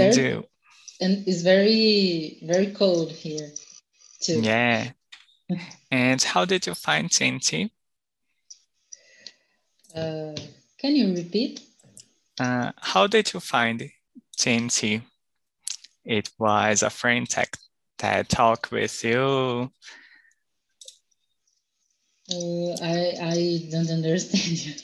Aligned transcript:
Very, 0.00 0.32
uh, 0.34 0.42
and 1.00 1.26
it's 1.26 1.42
very 1.42 2.38
very 2.42 2.72
cold 2.72 3.10
here 3.12 3.50
too. 4.20 4.40
yeah. 4.40 4.90
And 5.90 6.22
how 6.22 6.44
did 6.44 6.66
you 6.66 6.74
find 6.74 7.10
TNT? 7.10 7.70
Uh, 9.94 10.34
can 10.78 10.94
you 10.94 11.14
repeat? 11.14 11.60
Uh, 12.38 12.70
how 12.78 13.06
did 13.06 13.32
you 13.32 13.40
find 13.40 13.90
TNT? 14.38 15.02
It 16.04 16.30
was 16.38 16.82
a 16.82 16.90
friend 16.90 17.26
that, 17.34 17.56
that 17.98 18.28
talked 18.28 18.70
with 18.70 19.02
you. 19.04 19.70
Uh, 22.32 22.72
I 22.82 23.14
I 23.20 23.68
don't 23.70 23.90
understand 23.90 24.64
you. 24.64 24.74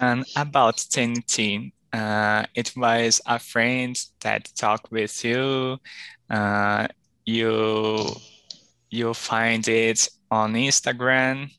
And 0.00 0.26
about 0.36 0.76
TNT, 0.76 1.72
uh, 1.92 2.44
it 2.54 2.72
was 2.76 3.20
a 3.26 3.38
friend 3.38 3.96
that 4.20 4.50
talked 4.56 4.90
with 4.90 5.24
you. 5.24 5.78
Uh, 6.30 6.88
you 7.24 8.06
you 8.90 9.14
find 9.14 9.66
it 9.68 10.08
on 10.30 10.54
Instagram. 10.54 11.50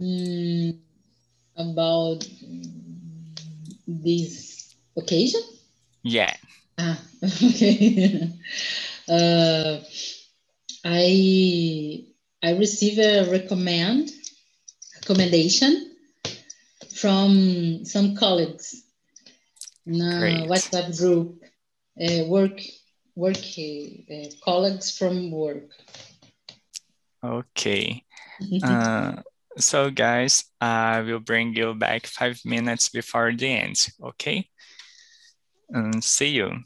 Mm, 0.00 0.78
about 1.56 2.26
this 3.86 4.74
occasion? 4.96 5.40
Yeah. 6.02 6.34
Ah, 6.78 7.00
okay. 7.24 8.28
uh, 9.08 9.78
I 10.84 12.04
I 12.42 12.50
receive 12.52 12.98
a 12.98 13.30
recommend 13.30 14.10
recommendation 14.96 15.91
from 16.94 17.84
some 17.84 18.16
colleagues 18.16 18.84
in 19.86 20.00
a 20.00 20.20
Great. 20.20 20.48
WhatsApp 20.48 20.96
group, 20.98 21.42
uh, 22.00 22.24
work 22.26 22.60
work 23.14 23.36
uh, 23.36 24.28
colleagues 24.44 24.96
from 24.96 25.30
work. 25.30 25.70
Okay. 27.24 28.04
Uh, 28.62 29.22
so 29.58 29.90
guys, 29.90 30.44
I 30.60 31.02
will 31.02 31.20
bring 31.20 31.54
you 31.54 31.74
back 31.74 32.06
five 32.06 32.40
minutes 32.44 32.88
before 32.88 33.32
the 33.32 33.46
end. 33.46 33.76
Okay. 34.02 34.48
And 35.68 36.02
see 36.02 36.30
you. 36.30 36.62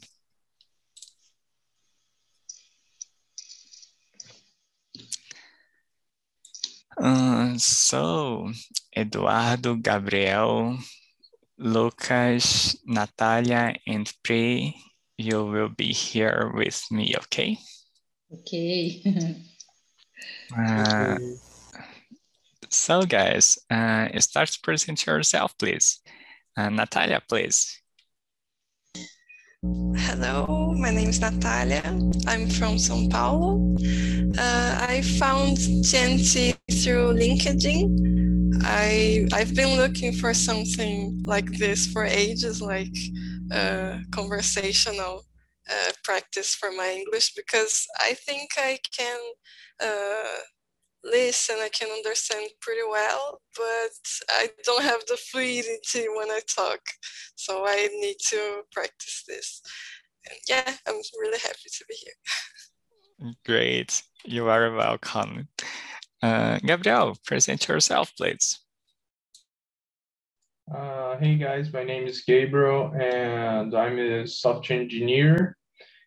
Uh, 6.99 7.53
so, 7.57 8.51
Eduardo, 8.95 9.75
Gabriel, 9.75 10.77
Lucas, 11.57 12.75
Natalia, 12.85 13.75
and 13.85 14.11
Pri, 14.23 14.73
you 15.17 15.45
will 15.45 15.69
be 15.69 15.93
here 15.93 16.51
with 16.55 16.81
me, 16.89 17.13
okay? 17.17 17.57
okay. 18.33 19.03
Uh, 20.57 21.17
so, 22.69 23.03
guys, 23.03 23.59
uh, 23.69 24.07
start 24.19 24.49
to 24.49 24.59
present 24.63 25.05
yourself, 25.05 25.57
please. 25.57 25.99
Uh, 26.55 26.69
Natalia, 26.69 27.21
please. 27.27 27.79
Hello, 29.63 30.73
my 30.77 30.89
name 30.89 31.09
is 31.09 31.19
Natalia. 31.19 31.83
I'm 32.25 32.47
from 32.49 32.77
São 32.77 33.09
Paulo. 33.09 33.75
Uh, 34.37 34.87
I 34.87 35.01
found 35.19 35.57
TNT 35.57 36.56
through 36.83 37.13
LinkedIn. 37.13 38.61
I 38.63 39.27
I've 39.33 39.55
been 39.55 39.77
looking 39.77 40.13
for 40.13 40.33
something 40.33 41.23
like 41.25 41.49
this 41.57 41.87
for 41.87 42.05
ages, 42.05 42.61
like 42.61 42.95
uh, 43.51 43.99
conversational 44.11 45.25
uh, 45.69 45.91
practice 46.03 46.53
for 46.53 46.71
my 46.71 46.89
English, 46.89 47.33
because 47.33 47.85
I 47.99 48.13
think 48.13 48.51
I 48.57 48.79
can 48.95 49.19
uh, 49.81 50.37
listen, 51.03 51.55
I 51.59 51.69
can 51.69 51.89
understand 51.89 52.49
pretty 52.61 52.85
well, 52.89 53.41
but 53.55 53.97
I 54.29 54.49
don't 54.63 54.83
have 54.83 55.01
the 55.07 55.17
fluidity 55.17 56.07
when 56.15 56.29
I 56.29 56.41
talk. 56.47 56.81
So 57.35 57.63
I 57.65 57.89
need 57.99 58.17
to 58.29 58.61
practice 58.71 59.23
this. 59.27 59.61
And 60.29 60.39
yeah, 60.47 60.73
I'm 60.87 61.01
really 61.21 61.39
happy 61.39 61.69
to 61.71 61.85
be 61.87 61.95
here. 61.95 63.33
Great. 63.45 64.03
You 64.25 64.47
are 64.49 64.71
welcome. 64.75 65.47
Uh, 66.21 66.59
Gabriel, 66.59 67.17
present 67.25 67.67
yourself, 67.67 68.11
please. 68.17 68.59
Uh, 70.73 71.17
hey 71.17 71.37
guys, 71.37 71.71
my 71.71 71.83
name 71.83 72.07
is 72.07 72.23
Gabriel 72.27 72.91
and 72.99 73.73
I'm 73.73 73.97
a 73.99 74.27
software 74.27 74.81
engineer 74.81 75.55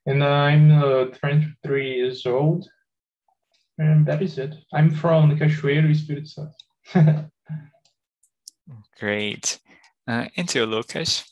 and 0.06 0.22
I'm 0.22 0.82
uh, 0.82 1.04
23 1.06 1.94
years 1.96 2.26
old. 2.26 2.68
And 3.78 4.04
that 4.06 4.20
is 4.20 4.36
it. 4.36 4.54
I'm 4.74 4.90
from 4.90 5.38
Cachoeiro, 5.38 5.88
Espírito 5.90 6.28
Santo. 6.28 7.30
Great. 8.98 9.58
Uh, 10.06 10.26
and 10.36 10.54
you, 10.54 10.66
Lucas. 10.66 11.24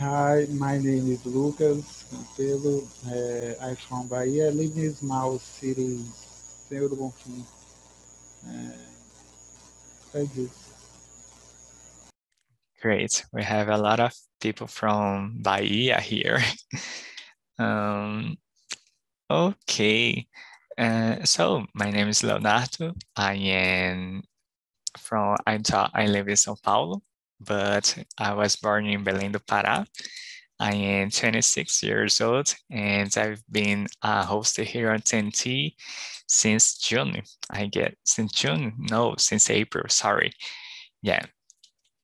Hi, 0.00 0.46
my 0.50 0.78
name 0.78 1.12
is 1.12 1.24
Lucas 1.24 2.04
Campelo. 2.10 2.82
Uh, 3.06 3.64
I'm 3.64 3.76
from 3.76 4.08
Bahia. 4.08 4.48
I 4.48 4.50
live 4.50 4.76
in 4.76 4.86
a 4.86 4.90
small 4.90 5.38
city, 5.38 6.00
Senhor 6.72 6.88
do. 6.88 7.44
Uh, 8.48 8.72
thank 10.10 10.34
you. 10.34 10.48
Great. 12.80 13.26
We 13.30 13.42
have 13.42 13.68
a 13.68 13.76
lot 13.76 14.00
of 14.00 14.14
people 14.40 14.66
from 14.66 15.42
Bahia 15.42 16.00
here. 16.00 16.40
um, 17.58 18.38
okay. 19.30 20.26
Uh, 20.78 21.22
so 21.24 21.66
my 21.74 21.90
name 21.90 22.08
is 22.08 22.24
Leonardo. 22.24 22.94
I 23.16 23.34
am 23.34 24.22
from, 24.96 25.36
I, 25.46 25.60
I 25.92 26.06
live 26.06 26.28
in 26.28 26.36
São 26.36 26.56
Paulo, 26.62 27.02
but 27.38 28.02
I 28.16 28.32
was 28.32 28.56
born 28.56 28.86
in 28.86 29.04
Belém 29.04 29.30
do 29.30 29.40
Pará. 29.40 29.86
I 30.62 30.74
am 30.74 31.10
26 31.10 31.82
years 31.82 32.20
old 32.20 32.54
and 32.70 33.12
I've 33.16 33.42
been 33.50 33.88
a 34.00 34.24
host 34.24 34.60
here 34.60 34.92
on 34.92 35.00
TNT 35.00 35.74
since 36.28 36.78
June. 36.78 37.20
I 37.50 37.66
get 37.66 37.96
since 38.04 38.30
June? 38.30 38.72
No, 38.78 39.16
since 39.18 39.50
April, 39.50 39.86
sorry. 39.88 40.32
Yeah. 41.02 41.26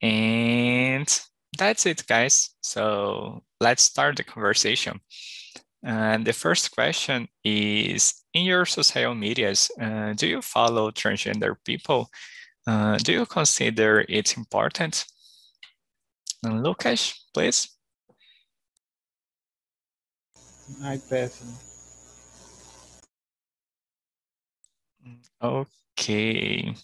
And 0.02 1.08
that's 1.56 1.86
it, 1.86 2.04
guys. 2.08 2.50
So 2.60 3.44
let's 3.60 3.84
start 3.84 4.16
the 4.16 4.24
conversation. 4.24 5.00
And 5.84 6.26
the 6.26 6.32
first 6.32 6.72
question 6.72 7.28
is 7.44 8.12
in 8.34 8.42
your 8.42 8.66
social 8.66 9.14
medias, 9.14 9.70
uh, 9.80 10.14
do 10.14 10.26
you 10.26 10.42
follow 10.42 10.90
transgender 10.90 11.54
people? 11.64 12.10
Uh, 12.66 12.96
do 12.98 13.12
you 13.12 13.24
consider 13.24 14.04
it 14.08 14.36
important? 14.36 15.04
And 16.42 16.64
Lucas, 16.64 17.24
please. 17.32 17.77
I 20.82 20.98
person. 21.08 21.48
Okay. 25.42 26.74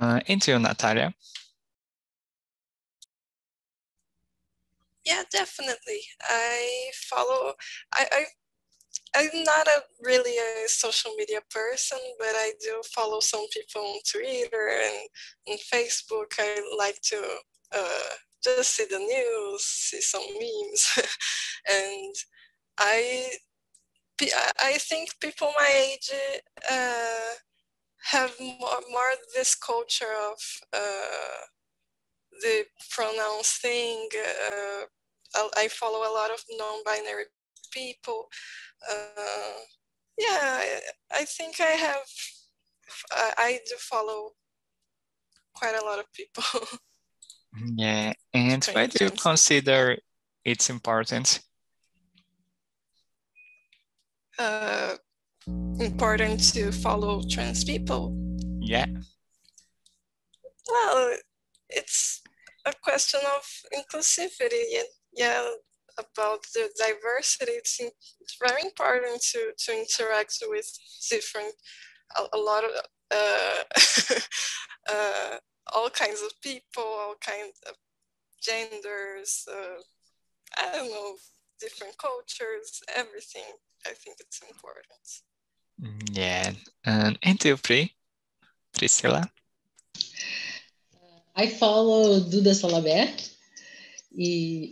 Uh, 0.00 0.20
and 0.26 0.46
you, 0.46 0.58
Natalia. 0.58 1.14
Yeah, 5.04 5.22
definitely. 5.30 6.00
I 6.22 6.90
follow. 7.08 7.54
I, 7.92 8.06
I 8.12 8.24
I'm 9.14 9.44
not 9.44 9.66
a 9.66 9.82
really 10.02 10.36
a 10.38 10.68
social 10.68 11.12
media 11.18 11.40
person, 11.50 11.98
but 12.18 12.28
I 12.28 12.52
do 12.60 12.80
follow 12.94 13.20
some 13.20 13.46
people 13.52 13.82
on 13.82 13.98
Twitter 14.10 14.70
and 14.84 15.08
on 15.50 15.58
Facebook. 15.72 16.32
I 16.38 16.62
like 16.78 17.00
to 17.02 17.22
uh, 17.74 18.14
just 18.42 18.76
see 18.76 18.86
the 18.90 18.98
news, 18.98 19.62
see 19.64 20.00
some 20.00 20.22
memes, 20.38 20.98
and 21.68 22.14
I 22.78 23.30
I 24.62 24.78
think 24.78 25.10
people 25.20 25.52
my 25.58 25.72
age 25.74 26.10
uh, 26.70 27.34
have 28.10 28.32
more, 28.40 28.80
more 28.90 29.12
this 29.34 29.54
culture 29.54 30.14
of 30.30 30.38
uh, 30.72 31.46
the 32.40 32.64
pronouns 32.90 33.58
thing. 33.60 34.08
Uh, 34.48 34.84
I 35.56 35.68
follow 35.68 35.98
a 35.98 36.12
lot 36.12 36.30
of 36.30 36.42
non-binary 36.50 37.24
people. 37.72 38.28
Uh, 38.88 39.62
yeah, 40.18 40.38
I, 40.40 40.80
I, 41.10 41.24
think 41.24 41.60
I 41.60 41.70
have. 41.70 42.04
I, 43.10 43.32
I 43.38 43.60
do 43.66 43.76
follow 43.78 44.32
quite 45.54 45.74
a 45.74 45.84
lot 45.84 45.98
of 45.98 46.12
people. 46.12 46.44
Yeah, 47.56 48.12
and 48.32 48.64
why 48.72 48.86
do 48.86 49.04
you 49.04 49.10
consider 49.10 49.98
it's 50.44 50.70
important? 50.70 51.40
Uh, 54.38 54.96
important 55.78 56.52
to 56.54 56.72
follow 56.72 57.22
trans 57.28 57.64
people. 57.64 58.16
Yeah. 58.60 58.86
Well, 60.68 61.16
it's 61.68 62.22
a 62.64 62.72
question 62.82 63.20
of 63.36 63.44
inclusivity. 63.74 64.62
Yeah, 64.70 64.82
yeah 65.12 65.50
about 65.98 66.42
the 66.54 66.70
diversity. 66.78 67.52
It's, 67.52 67.80
it's 67.80 68.38
very 68.40 68.62
important 68.62 69.20
to, 69.32 69.52
to 69.56 69.78
interact 69.78 70.38
with 70.48 70.66
different, 71.10 71.54
a, 72.16 72.36
a 72.36 72.38
lot 72.38 72.64
of, 72.64 72.70
uh, 73.10 74.14
uh, 74.90 75.36
all 75.74 75.90
kinds 75.90 76.22
of 76.22 76.32
people, 76.40 76.84
all 76.84 77.14
kinds 77.20 77.60
of 77.68 77.76
genders, 78.40 79.46
uh, 79.50 79.80
I 80.58 80.76
don't 80.76 80.90
know, 80.90 81.14
different 81.60 81.96
cultures, 81.98 82.82
everything. 82.94 83.48
I 83.86 83.90
think 83.90 84.16
it's 84.20 84.40
important. 84.48 85.22
Mm, 85.80 86.16
yeah. 86.16 86.52
Um, 86.86 87.16
and 87.22 87.44
you, 87.44 87.56
Pri? 87.56 87.92
Priscila? 88.76 89.28
I 91.34 91.46
follow 91.46 92.20
Duda 92.20 92.52
Salabert 92.52 93.30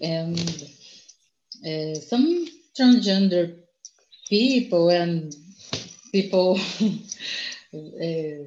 and 0.03 0.39
uh, 1.67 1.95
some 2.01 2.47
transgender 2.79 3.57
people 4.29 4.91
and 4.91 5.35
people, 6.13 6.59
uh, 7.75 8.45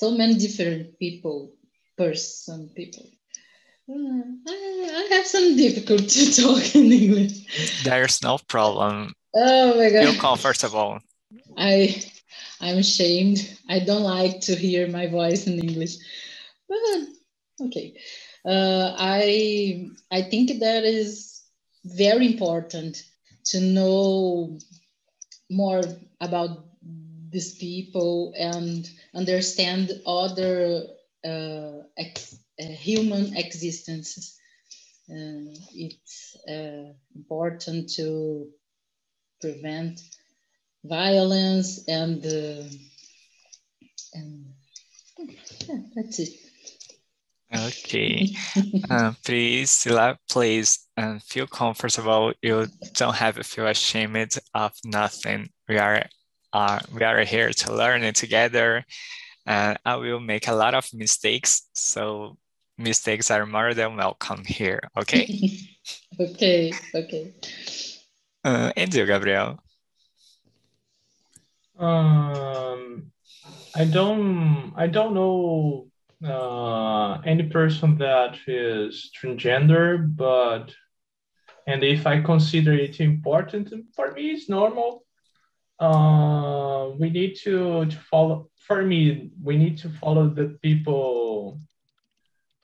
so 0.00 0.10
many 0.10 0.34
different 0.34 0.98
people, 0.98 1.52
person, 1.96 2.70
people. 2.74 3.04
Uh, 3.86 4.22
I, 4.48 5.08
I 5.10 5.14
have 5.14 5.26
some 5.26 5.56
difficulty 5.56 6.32
to 6.32 6.42
talk 6.42 6.74
in 6.74 6.90
English. 6.90 7.82
There's 7.84 8.22
no 8.22 8.38
problem. 8.48 9.12
Oh 9.34 9.76
my 9.76 9.90
god. 9.90 10.04
Feel 10.04 10.20
comfortable. 10.20 11.00
I 11.58 12.02
I'm 12.62 12.78
ashamed. 12.78 13.38
I 13.68 13.80
don't 13.80 14.02
like 14.02 14.40
to 14.48 14.54
hear 14.54 14.88
my 14.88 15.06
voice 15.06 15.46
in 15.46 15.58
English. 15.58 15.96
But 16.68 17.66
okay. 17.66 18.00
Uh, 18.44 18.94
I 18.96 19.90
I 20.10 20.22
think 20.22 20.60
that 20.60 20.84
is 20.84 21.42
very 21.84 22.26
important 22.26 23.02
to 23.52 23.60
know 23.60 24.58
more 25.50 25.82
about 26.20 26.69
these 27.30 27.54
people 27.56 28.32
and 28.38 28.88
understand 29.14 29.90
other 30.06 30.86
uh, 31.24 31.82
ex, 31.96 32.36
uh, 32.60 32.64
human 32.64 33.36
existences. 33.36 34.36
It's 35.08 36.36
uh, 36.48 36.92
important 37.16 37.90
to 37.94 38.48
prevent 39.40 40.00
violence 40.84 41.84
and 41.88 42.24
uh, 42.24 42.68
and 44.14 44.46
yeah, 45.18 45.78
that's 45.94 46.18
it. 46.20 46.30
Okay. 47.52 48.36
uh, 48.90 49.12
Priscila, 49.24 50.16
please 50.28 50.86
um, 50.96 51.18
feel 51.20 51.48
comfortable. 51.48 52.32
You 52.42 52.66
don't 52.94 53.16
have 53.16 53.36
to 53.36 53.42
feel 53.42 53.66
ashamed 53.66 54.38
of 54.54 54.72
nothing. 54.84 55.50
We 55.68 55.78
are 55.78 56.04
uh, 56.52 56.80
we 56.94 57.02
are 57.02 57.24
here 57.24 57.50
to 57.50 57.74
learn 57.74 58.02
it 58.02 58.16
together. 58.16 58.84
And 59.46 59.78
I 59.84 59.96
will 59.96 60.20
make 60.20 60.48
a 60.48 60.54
lot 60.54 60.74
of 60.74 60.88
mistakes. 60.92 61.68
So 61.74 62.36
mistakes 62.78 63.30
are 63.30 63.46
more 63.46 63.74
than 63.74 63.96
welcome 63.96 64.44
here. 64.44 64.80
Okay. 64.96 65.50
okay. 66.20 66.72
Okay. 66.94 67.34
Uh, 68.44 68.72
and 68.76 68.94
you, 68.94 69.06
Gabriel. 69.06 69.58
Um, 71.78 73.12
I 73.74 73.84
don't. 73.84 74.72
I 74.76 74.86
don't 74.86 75.14
know 75.14 75.88
uh, 76.24 77.20
any 77.24 77.44
person 77.44 77.96
that 77.98 78.36
is 78.46 79.10
transgender, 79.16 80.04
but 80.16 80.74
and 81.66 81.82
if 81.82 82.06
I 82.06 82.20
consider 82.20 82.74
it 82.74 83.00
important 83.00 83.72
for 83.94 84.12
me, 84.12 84.32
it's 84.32 84.48
normal. 84.48 85.04
Uh, 85.80 86.90
we 86.98 87.08
need 87.08 87.34
to, 87.36 87.86
to 87.86 87.96
follow. 88.10 88.50
For 88.56 88.82
me, 88.82 89.30
we 89.42 89.56
need 89.56 89.78
to 89.78 89.88
follow 89.88 90.28
the 90.28 90.58
people. 90.62 91.58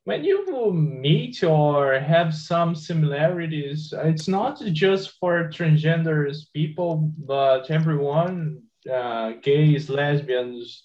When 0.04 0.22
you 0.22 0.70
meet 0.72 1.42
or 1.42 1.98
have 1.98 2.32
some 2.32 2.76
similarities, 2.76 3.92
it's 3.96 4.28
not 4.28 4.62
just 4.72 5.18
for 5.18 5.48
transgenders 5.48 6.52
people, 6.52 7.10
but 7.18 7.70
everyone, 7.70 8.62
uh, 8.92 9.32
gays, 9.42 9.90
lesbians, 9.90 10.84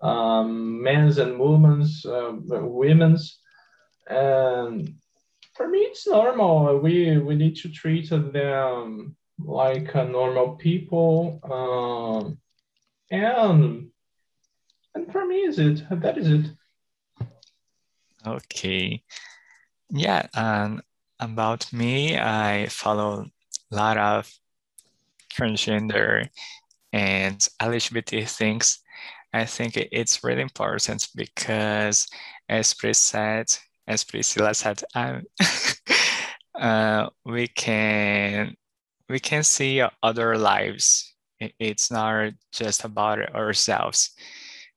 um, 0.00 0.82
men's 0.82 1.18
and 1.18 1.38
women's, 1.38 2.06
uh, 2.06 2.32
women's, 2.38 3.38
and 4.08 4.94
for 5.54 5.68
me 5.68 5.78
it's 5.78 6.06
normal. 6.06 6.78
We 6.78 7.18
we 7.18 7.34
need 7.34 7.56
to 7.56 7.68
treat 7.68 8.10
them 8.10 9.16
like 9.38 9.94
a 9.94 10.04
normal 10.04 10.56
people, 10.56 11.40
um, 11.42 12.38
and 13.10 13.90
and 14.94 15.12
for 15.12 15.26
me 15.26 15.40
is 15.42 15.58
it 15.58 15.82
that 15.90 16.18
is 16.18 16.28
it. 16.28 16.46
Okay, 18.26 19.02
yeah, 19.90 20.26
and 20.34 20.80
about 21.20 21.72
me, 21.72 22.18
I 22.18 22.66
follow 22.70 23.26
a 23.70 23.74
lot 23.74 23.98
of 23.98 24.32
transgender 25.32 26.28
and 26.92 27.38
LGBT 27.60 28.28
things 28.28 28.84
I 29.34 29.46
think 29.46 29.76
it's 29.76 30.22
really 30.22 30.42
important 30.42 31.08
because, 31.16 32.06
as 32.48 32.72
Pris 32.72 32.98
said, 32.98 33.46
as 33.88 34.04
Priscila 34.04 34.54
said, 34.54 34.84
um, 34.94 35.24
uh, 36.54 37.10
we 37.26 37.48
can 37.48 38.56
we 39.08 39.20
can 39.20 39.42
see 39.42 39.82
other 40.02 40.38
lives. 40.38 41.14
It's 41.58 41.90
not 41.90 42.32
just 42.52 42.84
about 42.84 43.34
ourselves. 43.34 44.10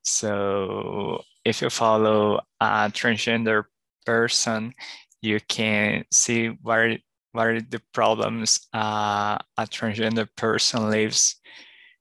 So 0.04 1.24
if 1.46 1.62
you 1.62 1.70
follow 1.70 2.42
a 2.60 2.92
transgender 2.92 3.66
person, 4.06 4.74
you 5.22 5.40
can 5.48 6.06
see 6.12 6.48
where 6.62 6.98
where 7.34 7.62
the 7.62 7.82
problems 7.94 8.68
uh, 8.74 9.38
a 9.58 9.66
transgender 9.68 10.28
person 10.36 10.90
lives 10.90 11.36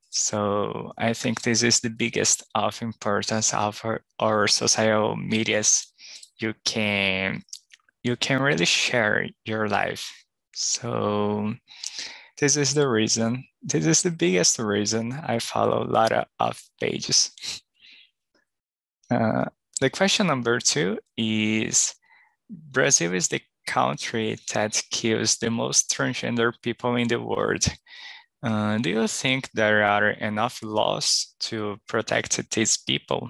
so 0.09 0.93
I 0.97 1.13
think 1.13 1.41
this 1.41 1.63
is 1.63 1.79
the 1.79 1.89
biggest 1.89 2.43
of 2.55 2.81
importance 2.81 3.53
of 3.53 3.81
our, 3.83 4.01
our 4.19 4.47
social 4.47 5.15
medias. 5.15 5.93
You 6.39 6.53
can 6.65 7.43
you 8.03 8.15
can 8.15 8.41
really 8.41 8.65
share 8.65 9.27
your 9.45 9.67
life. 9.67 10.09
So 10.53 11.53
this 12.39 12.55
is 12.55 12.73
the 12.73 12.87
reason. 12.87 13.45
This 13.61 13.85
is 13.85 14.03
the 14.03 14.11
biggest 14.11 14.59
reason 14.59 15.13
I 15.13 15.39
follow 15.39 15.83
a 15.83 15.91
lot 15.91 16.11
of 16.39 16.61
pages. 16.79 17.31
Uh, 19.09 19.45
the 19.79 19.89
question 19.89 20.27
number 20.27 20.59
two 20.59 20.99
is 21.15 21.95
Brazil 22.49 23.13
is 23.13 23.29
the 23.29 23.41
country 23.65 24.37
that 24.53 24.81
kills 24.91 25.37
the 25.37 25.49
most 25.49 25.89
transgender 25.89 26.51
people 26.61 26.95
in 26.95 27.07
the 27.07 27.21
world. 27.21 27.65
Uh, 28.43 28.77
do 28.79 28.89
you 28.89 29.07
think 29.07 29.49
there 29.53 29.83
are 29.83 30.09
enough 30.09 30.61
laws 30.63 31.35
to 31.39 31.77
protect 31.87 32.51
these 32.51 32.77
people? 32.77 33.29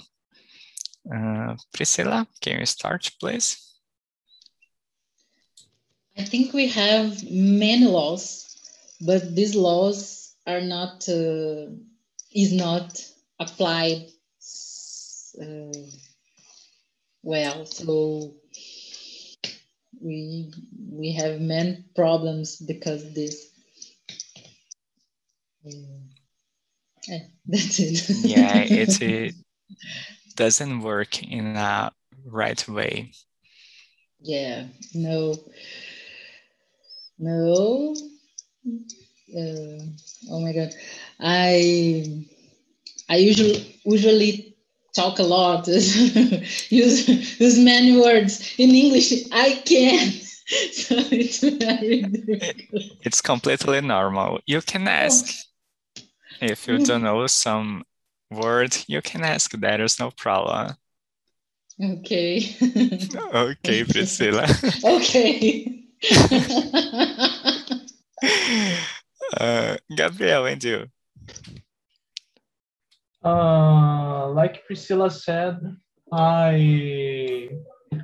Uh, 1.14 1.56
Priscila, 1.74 2.28
can 2.42 2.60
you 2.60 2.66
start, 2.66 3.10
please? 3.20 3.76
I 6.18 6.24
think 6.24 6.54
we 6.54 6.68
have 6.70 7.24
many 7.30 7.86
laws, 7.86 8.47
but 9.02 9.36
these 9.36 9.56
laws 9.56 10.34
are 10.46 10.62
not 10.62 11.08
uh, 11.10 11.68
is 12.34 12.54
not 12.54 13.02
applied 13.40 14.08
uh, 15.42 15.72
well. 17.24 17.66
So 17.66 18.36
we 20.02 20.52
we 20.90 21.12
have 21.14 21.40
many 21.40 21.84
problems 21.96 22.58
because 22.58 23.14
this. 23.14 23.52
Yeah, 25.64 27.20
that's 27.46 27.80
it. 27.80 28.10
yeah, 28.26 28.60
it, 28.60 29.02
it 29.02 29.36
doesn't 30.36 30.82
work 30.82 31.22
in 31.24 31.56
a 31.56 31.92
right 32.26 32.68
way. 32.68 33.12
Yeah, 34.20 34.66
no, 34.94 35.36
no. 37.20 37.96
Uh, 39.36 39.84
oh 40.32 40.40
my 40.40 40.54
god, 40.54 40.74
I 41.20 42.26
I 43.10 43.18
usually 43.18 43.80
usually 43.86 44.56
talk 44.96 45.20
a 45.20 45.24
lot, 45.24 45.68
use 46.70 47.08
use 47.40 47.60
many 47.60 48.00
words 48.00 48.56
in 48.58 48.70
English. 48.72 49.14
I 49.32 49.62
can. 49.66 50.14
So 50.72 50.96
it's 51.12 51.40
very 51.44 52.04
difficult. 52.04 52.84
It's 53.02 53.20
completely 53.20 53.82
normal. 53.82 54.40
You 54.46 54.62
can 54.62 54.88
ask. 54.88 55.26
If 56.40 56.68
you 56.70 56.78
don't 56.86 57.04
know 57.04 57.28
some 57.28 57.84
word, 58.32 58.78
you 58.88 59.02
can 59.02 59.26
ask. 59.26 59.52
There 59.52 59.82
is 59.84 60.00
no 60.00 60.12
problem. 60.12 60.76
Okay. 61.84 62.56
okay, 63.34 63.84
Priscila. 63.92 64.48
okay. 64.84 65.84
uh, 69.38 69.78
Gabriel, 69.96 70.46
and 70.46 70.64
you? 70.64 70.86
Uh, 73.24 74.30
like 74.30 74.64
Priscila 74.68 75.12
said, 75.12 75.60
I 76.12 77.50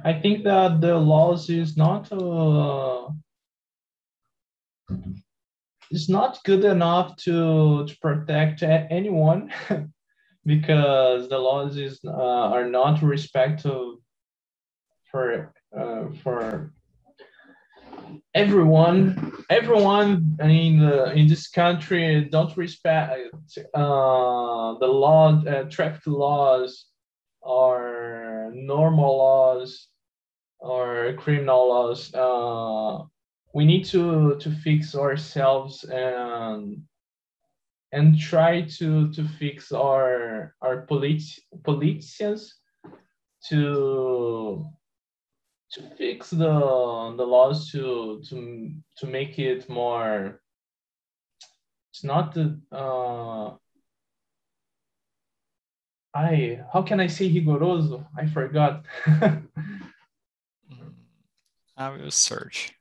I 0.03 0.13
think 0.13 0.43
that 0.43 0.82
the 0.82 0.98
laws 0.98 1.50
is 1.50 1.77
not 1.77 2.12
uh, 2.12 3.10
is 5.91 6.10
not 6.10 6.43
good 6.43 6.65
enough 6.65 7.15
to 7.17 7.86
to 7.86 7.98
protect 8.01 8.63
anyone 8.63 9.51
because 10.46 11.29
the 11.29 11.38
laws 11.38 11.77
is 11.77 12.00
uh, 12.05 12.46
are 12.55 12.67
not 12.70 13.01
respect 13.01 13.65
for 15.12 15.53
uh, 15.77 16.05
for 16.22 16.74
everyone 18.35 19.31
everyone 19.49 20.37
in 20.41 20.79
the 20.79 21.13
in 21.13 21.27
this 21.27 21.47
country 21.47 22.27
don't 22.31 22.57
respect 22.57 23.19
uh, 23.75 24.73
the 24.79 24.87
law 24.87 25.43
uh, 25.45 25.63
traffic 25.69 26.07
laws 26.07 26.85
or 27.41 28.51
normal 28.55 29.17
laws 29.17 29.87
or 30.59 31.13
criminal 31.17 31.69
laws. 31.69 32.13
Uh, 32.13 33.03
we 33.53 33.65
need 33.65 33.85
to 33.85 34.35
to 34.39 34.49
fix 34.49 34.95
ourselves 34.95 35.83
and 35.83 36.81
and 37.91 38.17
try 38.17 38.61
to 38.61 39.11
to 39.11 39.27
fix 39.39 39.71
our 39.71 40.55
our 40.61 40.87
polit- 40.87 41.39
politicians 41.63 42.55
to 43.49 44.65
to 45.74 45.82
fix 45.98 46.30
the 46.30 46.53
the 47.18 47.25
laws 47.25 47.72
to 47.72 48.22
to 48.30 48.72
to 48.98 49.08
make 49.08 49.39
it 49.39 49.70
more 49.70 50.39
it's 51.92 52.03
not 52.03 52.34
the 52.34 52.60
uh 52.72 53.56
I 56.13 56.60
how 56.72 56.84
can 56.84 57.00
I 57.00 57.08
say 57.08 57.30
rigoroso? 57.30 58.06
I 58.15 58.27
forgot. 58.27 58.86
Mm, 60.72 60.94
I 61.75 61.89
will 61.89 62.12
search. 62.12 62.72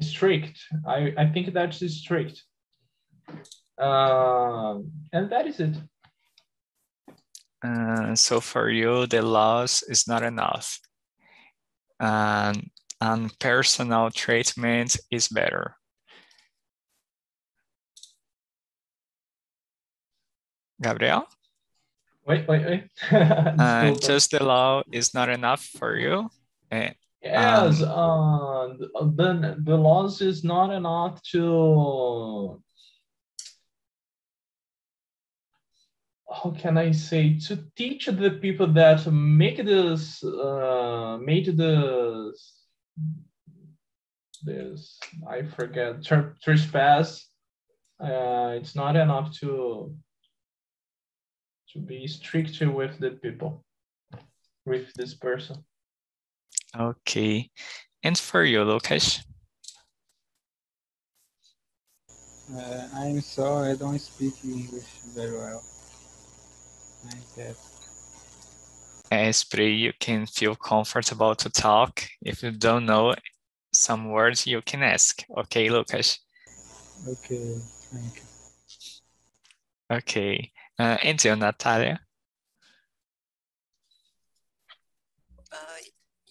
Strict. 0.00 0.58
I, 0.86 1.14
I 1.16 1.26
think 1.26 1.52
that's 1.54 1.78
strict. 1.94 2.42
Uh, 3.80 4.78
and 5.12 5.30
that 5.30 5.46
is 5.46 5.60
it. 5.60 5.76
Uh, 7.64 8.14
so 8.14 8.40
for 8.40 8.70
you, 8.70 9.06
the 9.06 9.22
laws 9.22 9.84
is 9.88 10.06
not 10.06 10.22
enough. 10.22 10.80
And, 12.00 12.70
and 13.00 13.38
personal 13.38 14.10
treatment 14.10 14.96
is 15.10 15.28
better. 15.28 15.76
Gabriel? 20.80 21.26
Wait, 22.26 22.46
wait, 22.46 22.64
wait. 22.66 22.84
uh, 23.10 23.94
just 23.94 24.30
the 24.30 24.42
law 24.44 24.82
is 24.92 25.14
not 25.14 25.28
enough 25.28 25.64
for 25.64 25.96
you? 25.96 26.28
Uh, 26.70 26.90
yes, 27.22 27.82
um, 27.82 28.78
uh, 28.94 29.04
the, 29.16 29.56
the 29.64 29.76
laws 29.76 30.20
is 30.20 30.44
not 30.44 30.70
enough 30.70 31.22
to 31.22 32.62
how 36.30 36.50
can 36.50 36.76
I 36.76 36.92
say 36.92 37.38
to 37.46 37.56
teach 37.74 38.06
the 38.06 38.38
people 38.42 38.66
that 38.74 39.06
make 39.10 39.56
this 39.64 40.22
uh, 40.22 41.18
made 41.20 41.56
this 41.56 42.54
this 44.44 45.00
I 45.28 45.42
forget 45.42 46.04
trespass. 46.42 47.26
Uh, 48.00 48.54
it's 48.56 48.76
not 48.76 48.94
enough 48.94 49.36
to 49.40 49.96
to 51.72 51.78
be 51.78 52.06
strict 52.06 52.60
with 52.60 52.98
the 52.98 53.10
people 53.10 53.64
with 54.64 54.92
this 54.94 55.14
person. 55.14 55.64
Okay, 56.78 57.50
and 58.02 58.16
for 58.16 58.44
you, 58.44 58.62
Lucas. 58.64 59.24
Uh, 62.54 62.88
I'm 62.94 63.20
sorry, 63.20 63.72
I 63.72 63.76
don't 63.76 63.98
speak 63.98 64.34
English 64.44 64.88
very 65.14 65.36
well. 65.36 65.62
As 69.10 69.44
Pri, 69.44 69.68
you 69.68 69.92
can 69.98 70.26
feel 70.26 70.54
comfortable 70.54 71.34
to 71.34 71.48
talk. 71.48 72.04
If 72.20 72.42
you 72.42 72.50
don't 72.50 72.84
know 72.84 73.14
some 73.72 74.10
words, 74.10 74.46
you 74.46 74.60
can 74.62 74.82
ask. 74.82 75.24
Okay, 75.36 75.70
Lucas? 75.70 76.18
Okay, 77.08 77.56
thank 77.90 78.16
you. 78.16 79.96
Okay. 79.96 80.52
Uh, 80.78 80.98
and 81.02 81.24
you, 81.24 81.34
Natalia? 81.36 82.00
Uh, 85.50 85.80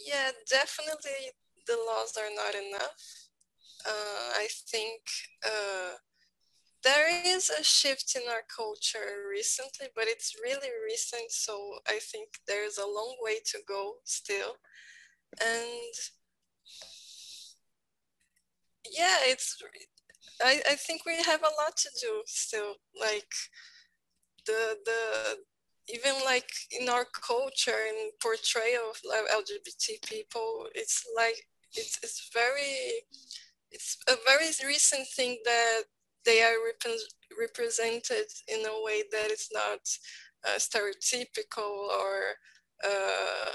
yeah, 0.05 0.29
definitely 0.49 1.33
the 1.65 1.77
laws 1.87 2.15
are 2.17 2.29
not 2.35 2.53
enough. 2.53 2.95
Uh, 3.85 4.31
I 4.37 4.47
think 4.69 5.01
uh, 5.45 5.95
there 6.87 7.35
is 7.35 7.49
a 7.49 7.63
shift 7.63 8.15
in 8.15 8.21
our 8.29 8.43
culture 8.47 9.27
recently, 9.29 9.87
but 9.93 10.05
it's 10.07 10.37
really 10.41 10.69
recent. 10.85 11.29
So 11.29 11.79
I 11.85 11.99
think 11.99 12.29
there's 12.47 12.77
a 12.77 12.87
long 12.87 13.15
way 13.21 13.39
to 13.51 13.57
go 13.67 13.95
still. 14.05 14.55
And 15.41 15.95
yeah, 18.89 19.17
it's, 19.23 19.61
I, 20.41 20.61
I 20.69 20.75
think 20.75 21.01
we 21.05 21.21
have 21.23 21.41
a 21.41 21.55
lot 21.61 21.75
to 21.75 21.89
do 21.99 22.21
still. 22.25 22.75
Like 22.97 23.33
the, 24.45 24.77
the, 24.85 25.39
even 25.93 26.13
like 26.23 26.49
in 26.71 26.87
our 26.87 27.05
culture 27.05 27.81
and 27.89 28.11
portrayal 28.21 28.91
of 28.91 29.43
LGBT 29.43 30.07
people, 30.07 30.67
it's 30.73 31.05
like, 31.17 31.47
it's, 31.73 31.99
it's 32.01 32.29
very, 32.33 33.03
it's 33.71 33.97
a 34.07 34.15
very 34.25 34.47
recent 34.65 35.05
thing 35.17 35.37
that 35.43 35.83
they 36.27 36.43
are 36.43 36.57
rep- 36.63 36.99
represented 37.39 38.27
in 38.49 38.59
a 38.59 38.83
way 38.83 39.01
that 39.11 39.31
is 39.31 39.47
not 39.53 39.79
uh, 40.45 40.57
stereotypical 40.57 41.87
or 42.01 42.35
uh, 42.85 43.51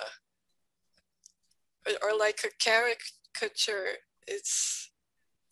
or 2.02 2.19
like 2.19 2.41
a 2.45 2.50
caricature. 2.59 3.99
It's 4.26 4.91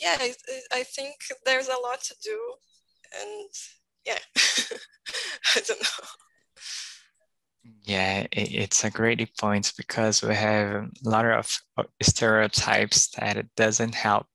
yeah, 0.00 0.16
it, 0.20 0.36
it, 0.48 0.64
I 0.72 0.82
think 0.82 1.16
there's 1.44 1.68
a 1.68 1.80
lot 1.82 2.02
to 2.04 2.14
do, 2.24 2.54
and 3.20 3.50
yeah, 4.06 4.18
I 5.54 5.60
don't 5.66 5.82
know. 5.82 6.06
Yeah, 7.82 8.26
it's 8.32 8.84
a 8.84 8.90
great 8.90 9.36
point 9.36 9.74
because 9.76 10.22
we 10.22 10.34
have 10.34 10.88
a 11.04 11.08
lot 11.08 11.26
of 11.26 11.60
stereotypes 12.00 13.08
that 13.18 13.36
it 13.36 13.48
doesn't 13.54 13.94
help 13.94 14.26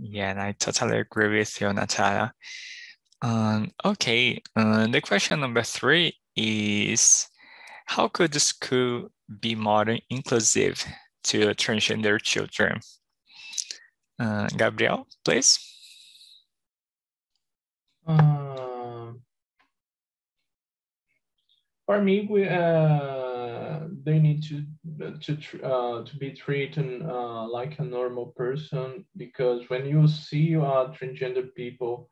yeah, 0.00 0.30
and 0.30 0.40
I 0.40 0.52
totally 0.52 0.98
agree 0.98 1.38
with 1.38 1.60
you, 1.60 1.72
Natalia. 1.72 2.32
Um, 3.20 3.70
okay, 3.84 4.42
uh, 4.56 4.86
the 4.86 5.00
question 5.00 5.40
number 5.40 5.62
three 5.62 6.14
is, 6.36 7.28
how 7.86 8.08
could 8.08 8.32
the 8.32 8.40
school 8.40 9.10
be 9.40 9.54
more 9.54 9.86
inclusive 10.10 10.84
to 11.24 11.54
transgender 11.54 12.20
children? 12.20 12.80
Uh, 14.18 14.48
Gabriel, 14.56 15.06
please. 15.24 15.58
Uh, 18.06 19.12
for 21.86 22.02
me, 22.02 22.26
we 22.28 22.48
uh, 22.48 23.31
they 24.04 24.18
need 24.18 24.42
to 24.44 24.64
to 25.20 25.62
uh, 25.64 26.04
to 26.04 26.16
be 26.18 26.32
treated 26.32 27.02
uh, 27.02 27.46
like 27.48 27.78
a 27.78 27.84
normal 27.84 28.26
person 28.36 29.04
because 29.16 29.68
when 29.70 29.86
you 29.86 30.08
see 30.08 30.56
uh, 30.56 30.92
transgender 30.96 31.54
people, 31.54 32.10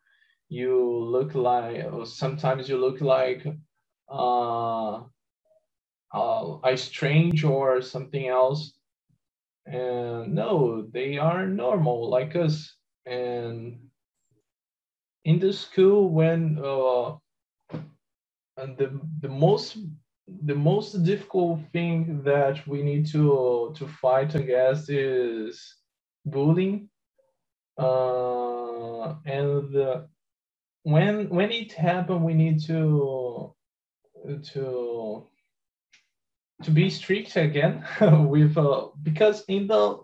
you 0.49 0.77
look 0.87 1.35
like 1.35 1.85
or 1.93 2.07
sometimes 2.07 2.69
you 2.69 2.79
look 2.79 3.01
like 3.01 3.47
uh, 4.11 5.03
uh, 6.15 6.59
a 6.65 6.77
strange 6.77 7.45
or 7.45 7.81
something 7.83 8.29
else. 8.29 8.75
And 9.67 10.35
no, 10.35 10.87
they 10.93 11.19
are 11.19 11.47
normal 11.47 12.11
like 12.11 12.37
us. 12.37 12.75
And 13.07 13.79
in 15.25 15.39
the 15.39 15.53
school, 15.53 16.11
when 16.11 16.59
uh, 16.65 17.17
and 18.57 18.77
the 18.79 19.01
the 19.21 19.29
most 19.29 19.77
the 20.45 20.55
most 20.55 21.03
difficult 21.05 21.61
thing 21.73 22.23
that 22.23 22.67
we 22.67 22.83
need 22.83 23.07
to 23.13 23.75
to 23.77 23.87
fight 23.87 24.35
against 24.35 24.91
is 24.91 25.77
bullying. 26.25 26.89
Uh, 27.79 29.15
and 29.25 29.77
uh, 29.77 30.03
when 30.83 31.29
when 31.29 31.51
it 31.51 31.73
happens 31.73 32.23
we 32.23 32.35
need 32.35 32.63
to 32.67 33.55
to 34.53 35.27
to 36.63 36.71
be 36.71 36.91
strict 36.91 37.37
again 37.37 37.85
with 38.29 38.57
uh, 38.57 38.89
because 39.03 39.45
in 39.49 39.67
the 39.67 39.99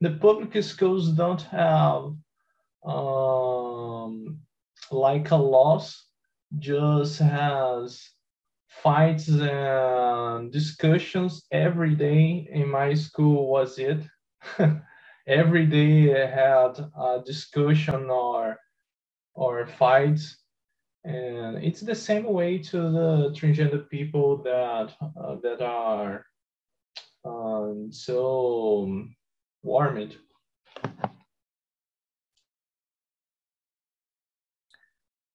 the 0.00 0.10
public 0.12 0.62
schools 0.62 1.10
don't 1.10 1.42
have 1.42 2.14
um, 2.84 4.38
like 4.90 5.30
a 5.30 5.36
loss 5.36 6.06
just 6.58 7.18
has 7.18 8.10
fights 8.70 9.28
and 9.28 10.50
discussions 10.52 11.44
every 11.50 11.94
day 11.94 12.48
in 12.50 12.68
my 12.68 12.94
school 12.94 13.50
was 13.50 13.78
it 13.78 14.02
every 15.26 15.66
day 15.66 16.22
I 16.22 16.26
had 16.26 16.78
a 16.98 17.20
discussion 17.24 18.08
or 18.10 18.56
or 19.34 19.66
fights 19.66 20.38
and 21.04 21.56
it's 21.64 21.80
the 21.80 21.94
same 21.94 22.24
way 22.24 22.58
to 22.58 22.76
the 22.76 23.34
transgender 23.36 23.88
people 23.88 24.42
that 24.42 24.94
uh, 25.00 25.36
that 25.42 25.62
are 25.62 26.26
um, 27.24 27.88
so 27.90 29.06
warmed. 29.62 30.16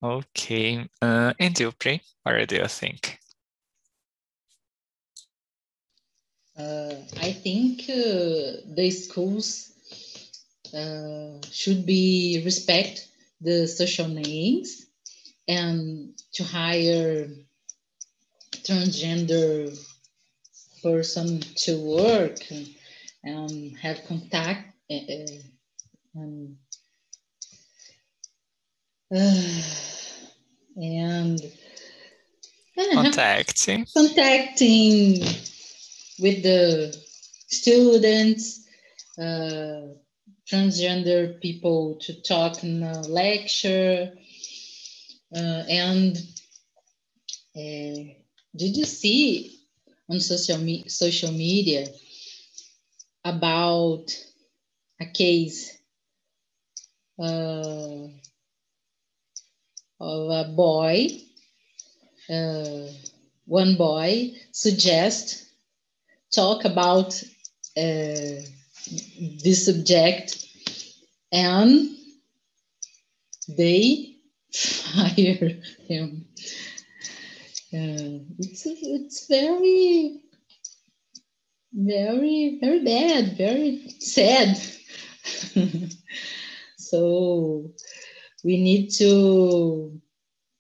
Okay, 0.03 0.87
uh, 1.01 1.33
and 1.39 1.59
you, 1.59 1.71
Pri, 1.71 2.01
what 2.23 2.47
do 2.47 2.57
you 2.57 2.67
think? 2.67 3.19
I 6.57 7.31
think 7.33 7.81
uh, 7.89 8.63
the 8.75 8.89
schools 8.91 9.71
uh, 10.73 11.41
should 11.51 11.85
be 11.85 12.41
respect 12.45 13.07
the 13.41 13.67
social 13.67 14.07
names 14.07 14.85
and 15.47 16.17
to 16.33 16.43
hire 16.43 17.27
transgender 18.63 19.77
person 20.81 21.41
to 21.41 21.77
work 21.77 22.39
and 23.23 23.77
have 23.77 24.05
contact 24.05 24.73
uh, 24.89 24.95
and 26.15 26.57
uh, 29.13 29.61
and 30.77 31.41
contacting. 32.93 33.85
Contacting 33.93 35.23
with 36.19 36.43
the 36.43 36.95
students 37.47 38.67
uh, 39.19 39.87
transgender 40.49 41.39
people 41.41 41.97
to 42.01 42.21
talk 42.21 42.63
in 42.63 42.83
a 42.83 43.01
lecture 43.01 44.11
uh, 45.35 45.63
and 45.69 46.17
uh, 47.55 47.99
did 48.55 48.77
you 48.77 48.85
see 48.85 49.59
on 50.09 50.19
social, 50.19 50.57
me 50.59 50.83
social 50.87 51.31
media 51.31 51.87
about 53.23 54.05
a 55.01 55.05
case 55.07 55.77
uh, 57.19 58.07
of 59.99 60.29
a 60.29 60.51
boy 60.55 61.07
uh, 62.29 62.87
one 63.45 63.75
boy 63.75 64.31
suggest 64.51 65.44
talk 66.33 66.65
about 66.65 67.21
uh, 67.77 68.41
this 69.43 69.65
subject 69.65 70.45
and 71.31 71.89
they 73.47 74.17
fire 74.53 75.51
him. 75.87 76.25
Uh, 77.73 78.23
it's 78.39 78.65
it's 78.65 79.27
very 79.27 80.21
very 81.73 82.57
very 82.61 82.83
bad, 82.83 83.37
very 83.37 83.89
sad. 83.99 84.57
so 86.77 87.71
we 88.43 88.61
need 88.61 88.89
to 88.91 89.99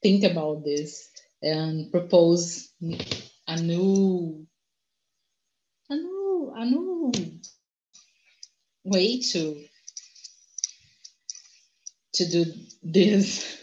think 0.01 0.23
about 0.23 0.65
this 0.65 1.09
and 1.41 1.91
propose 1.91 2.69
a 3.47 3.61
new 3.61 4.44
a 5.89 5.95
new 5.95 6.53
a 6.55 6.65
new 6.65 7.11
way 8.83 9.19
to 9.19 9.63
to 12.13 12.29
do 12.29 12.45
this. 12.83 13.61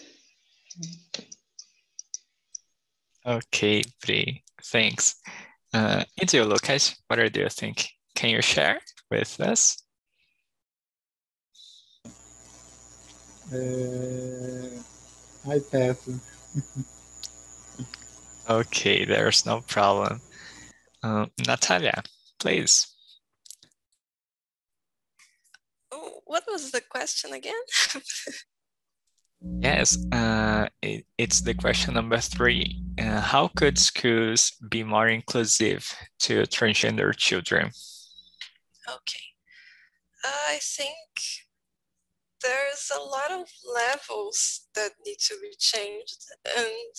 Okay, 3.25 3.83
Pri, 4.01 4.43
thanks. 4.65 5.17
Uh, 5.73 6.05
and 6.21 6.33
you, 6.33 6.45
Lucas, 6.45 6.97
what 7.07 7.17
do 7.17 7.41
you 7.41 7.49
think? 7.49 7.89
Can 8.15 8.31
you 8.31 8.43
share 8.43 8.81
with 9.11 9.41
us? 9.41 9.83
Uh, 13.53 14.69
I 15.49 15.61
pass. 15.71 16.09
okay, 18.51 19.05
there's 19.05 19.47
no 19.47 19.61
problem. 19.63 20.21
Uh, 21.03 21.27
Natalia, 21.47 22.03
please. 22.39 22.93
what 26.33 26.45
was 26.49 26.71
the 26.71 26.81
question 26.81 27.35
again? 27.35 27.63
yes, 29.61 29.99
uh, 30.11 30.67
it, 30.81 31.05
it's 31.19 31.43
the 31.43 31.53
question 31.53 31.93
number 31.93 32.19
three. 32.19 32.83
Uh, 32.99 33.21
how 33.21 33.49
could 33.49 33.79
schools 33.79 34.53
be 34.71 34.83
more 34.83 35.09
inclusive 35.09 35.95
to 36.21 36.43
transgender 36.45 37.15
children? 37.15 37.71
Okay. 38.89 39.27
I 40.25 40.59
think 40.63 40.99
there's 42.43 42.91
a 42.97 43.03
lot 43.03 43.31
of 43.31 43.47
levels 43.75 44.69
that 44.75 44.93
need 45.05 45.19
to 45.19 45.35
be 45.43 45.55
changed 45.59 46.25
and 46.57 46.95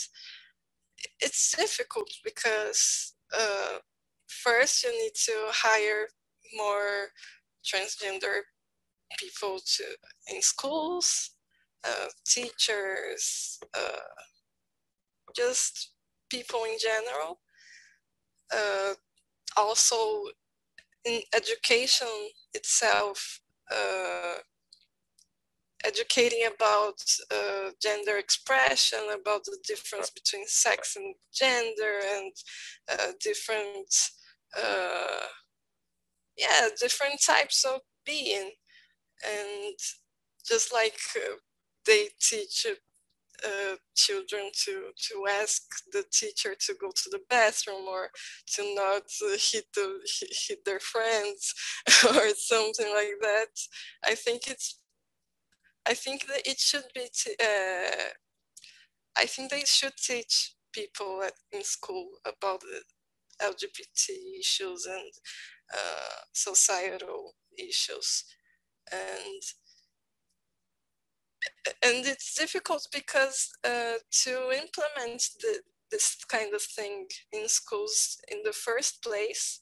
it's 1.19 1.55
difficult 1.57 2.09
because 2.23 3.13
uh, 3.37 3.79
first 4.43 4.83
you 4.83 4.91
need 4.91 5.13
to 5.25 5.33
hire 5.49 6.07
more 6.55 7.09
transgender 7.63 8.41
people 9.17 9.59
to 9.59 9.83
in 10.33 10.41
schools, 10.41 11.31
uh, 11.83 12.07
teachers, 12.25 13.59
uh, 13.77 14.09
just 15.35 15.91
people 16.29 16.63
in 16.65 16.77
general. 16.79 17.39
Uh, 18.53 18.93
also, 19.57 20.23
in 21.05 21.21
education 21.35 22.07
itself, 22.53 23.41
uh, 23.71 24.35
educating 25.85 26.47
about 26.55 26.95
uh, 27.31 27.69
gender 27.81 28.17
expression, 28.17 28.99
about 29.13 29.43
the 29.43 29.57
difference 29.67 30.09
between 30.09 30.45
sex 30.47 30.95
and 30.95 31.15
gender, 31.33 31.99
and 32.15 32.31
uh, 34.57 35.27
yeah, 36.37 36.67
different 36.79 37.21
types 37.25 37.63
of 37.63 37.81
being 38.05 38.51
and 39.25 39.75
just 40.47 40.73
like 40.73 40.97
uh, 41.17 41.35
they 41.85 42.09
teach 42.21 42.67
uh, 43.45 43.75
children 43.95 44.51
to 44.65 44.91
to 45.09 45.25
ask 45.41 45.63
the 45.93 46.03
teacher 46.13 46.55
to 46.59 46.75
go 46.81 46.89
to 46.95 47.09
the 47.11 47.21
bathroom 47.29 47.87
or 47.89 48.09
to 48.47 48.75
not 48.75 49.03
hit 49.51 49.65
the 49.75 49.99
hit 50.47 50.65
their 50.65 50.79
friends 50.79 51.53
or 52.09 52.29
something 52.37 52.91
like 52.95 53.15
that. 53.21 53.49
I 54.05 54.15
think 54.15 54.47
it's 54.47 54.79
I 55.85 55.93
think 55.93 56.27
that 56.27 56.45
it 56.47 56.59
should 56.59 56.85
be. 56.93 57.09
Uh, 57.41 58.13
I 59.17 59.25
think 59.25 59.49
they 59.51 59.63
should 59.65 59.95
teach 59.97 60.55
people 60.71 61.21
at, 61.23 61.33
in 61.51 61.63
school 61.63 62.09
about 62.25 62.63
LGBT 63.41 64.39
issues 64.39 64.85
and 64.85 65.11
uh, 65.73 66.21
societal 66.33 67.35
issues. 67.57 68.25
And 68.91 69.41
and 71.83 72.05
it's 72.05 72.35
difficult 72.35 72.87
because 72.93 73.49
uh, 73.63 73.95
to 74.23 74.51
implement 74.51 75.23
the, 75.41 75.61
this 75.91 76.17
kind 76.25 76.53
of 76.53 76.61
thing 76.61 77.07
in 77.31 77.47
schools 77.47 78.17
in 78.29 78.39
the 78.43 78.53
first 78.53 79.03
place, 79.03 79.61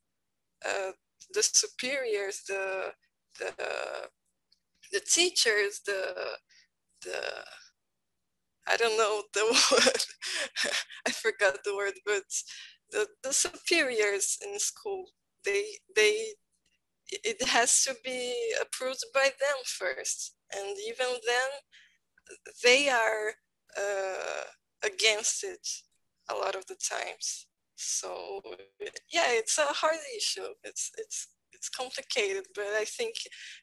uh, 0.66 0.92
the 1.34 1.44
superiors, 1.44 2.44
the 2.48 2.94
the 3.40 3.54
the 4.92 5.02
teachers, 5.02 5.82
the 5.86 6.16
the 7.04 7.22
I 8.68 8.78
don't 8.78 8.98
know 8.98 9.24
the 9.34 9.46
word, 9.72 10.06
I 11.08 11.12
forgot 11.12 11.60
the 11.64 11.76
word, 11.76 11.94
but 12.06 12.24
the, 12.92 13.08
the 13.24 13.34
superiors 13.34 14.38
in 14.46 14.60
school, 14.60 15.06
they 15.46 15.64
they 15.96 16.34
it 17.12 17.42
has 17.44 17.84
to 17.84 17.96
be 18.04 18.34
approved 18.62 19.04
by 19.14 19.24
them 19.40 19.58
first. 19.66 20.36
And 20.54 20.78
even 20.88 21.08
then, 21.26 21.50
they 22.64 22.90
are 22.90 23.34
uh, 23.78 24.44
against 24.84 25.44
it 25.44 25.68
a 26.30 26.36
lot 26.36 26.56
of 26.56 26.66
the 26.68 26.76
times. 26.76 27.48
So 27.76 28.42
yeah, 29.12 29.30
it's 29.30 29.58
a 29.58 29.66
hard 29.66 29.98
issue. 30.16 30.48
It's 30.64 30.92
it's 30.98 31.28
it's 31.54 31.70
complicated, 31.70 32.46
but 32.56 32.68
I 32.78 32.86
think 32.86 33.16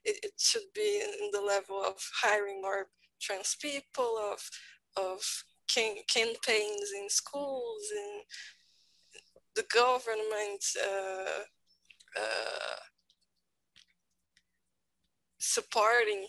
it, 0.04 0.18
it 0.22 0.32
should 0.38 0.68
be 0.74 1.02
in 1.02 1.30
the 1.32 1.40
level 1.40 1.82
of 1.82 1.94
hiring 2.22 2.60
more 2.60 2.88
trans 3.20 3.56
people, 3.60 4.18
of 4.32 4.40
of 4.96 5.20
campaigns 5.68 6.90
in 6.96 7.08
schools, 7.08 7.84
in 7.94 8.20
the 9.58 9.66
government 9.74 10.64
uh, 10.90 11.42
uh, 12.16 12.80
supporting 15.38 16.26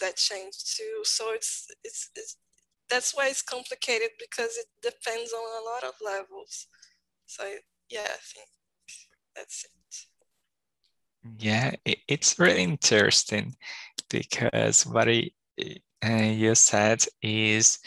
that 0.00 0.16
change 0.16 0.56
too. 0.76 1.00
So 1.04 1.32
it's, 1.32 1.66
it's 1.82 2.10
it's 2.14 2.36
that's 2.90 3.16
why 3.16 3.28
it's 3.28 3.42
complicated 3.42 4.10
because 4.20 4.58
it 4.58 4.66
depends 4.82 5.32
on 5.32 5.40
a 5.40 5.64
lot 5.70 5.84
of 5.84 5.94
levels. 6.04 6.66
So 7.24 7.42
yeah, 7.90 8.00
I 8.04 8.20
think 8.32 8.48
that's 9.34 9.64
it. 9.64 9.70
Yeah, 11.38 11.72
it's 12.06 12.38
really 12.38 12.62
interesting 12.62 13.56
because 14.10 14.86
what 14.86 15.08
uh, 15.08 16.08
you 16.08 16.54
said 16.54 17.04
is 17.22 17.78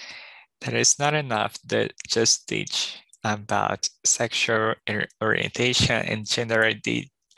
that 0.62 0.74
it's 0.74 1.00
not 1.00 1.14
enough 1.14 1.58
that 1.68 1.94
just 2.08 2.48
teach 2.50 2.98
about 3.24 3.90
sexual 4.06 4.76
orientation 5.22 6.06
and 6.06 6.26
gender 6.26 6.64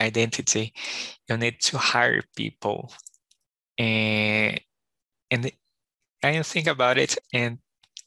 identity. 0.00 0.72
You 1.28 1.36
need 1.36 1.60
to 1.62 1.78
hire 1.78 2.22
people, 2.36 2.92
and 3.78 4.60
and 5.30 5.52
I 6.22 6.42
think 6.42 6.66
about 6.66 6.98
it, 6.98 7.16
and 7.32 7.58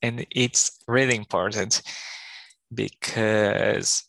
and 0.01 0.25
it's 0.31 0.79
really 0.87 1.15
important 1.15 1.81
because 2.73 4.03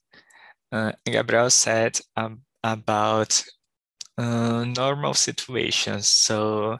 uh, 0.72 0.92
Gabriel 1.04 1.50
said 1.50 2.00
um, 2.16 2.42
about 2.64 3.42
uh, 4.18 4.64
normal 4.64 5.14
situations. 5.14 6.08
So 6.08 6.78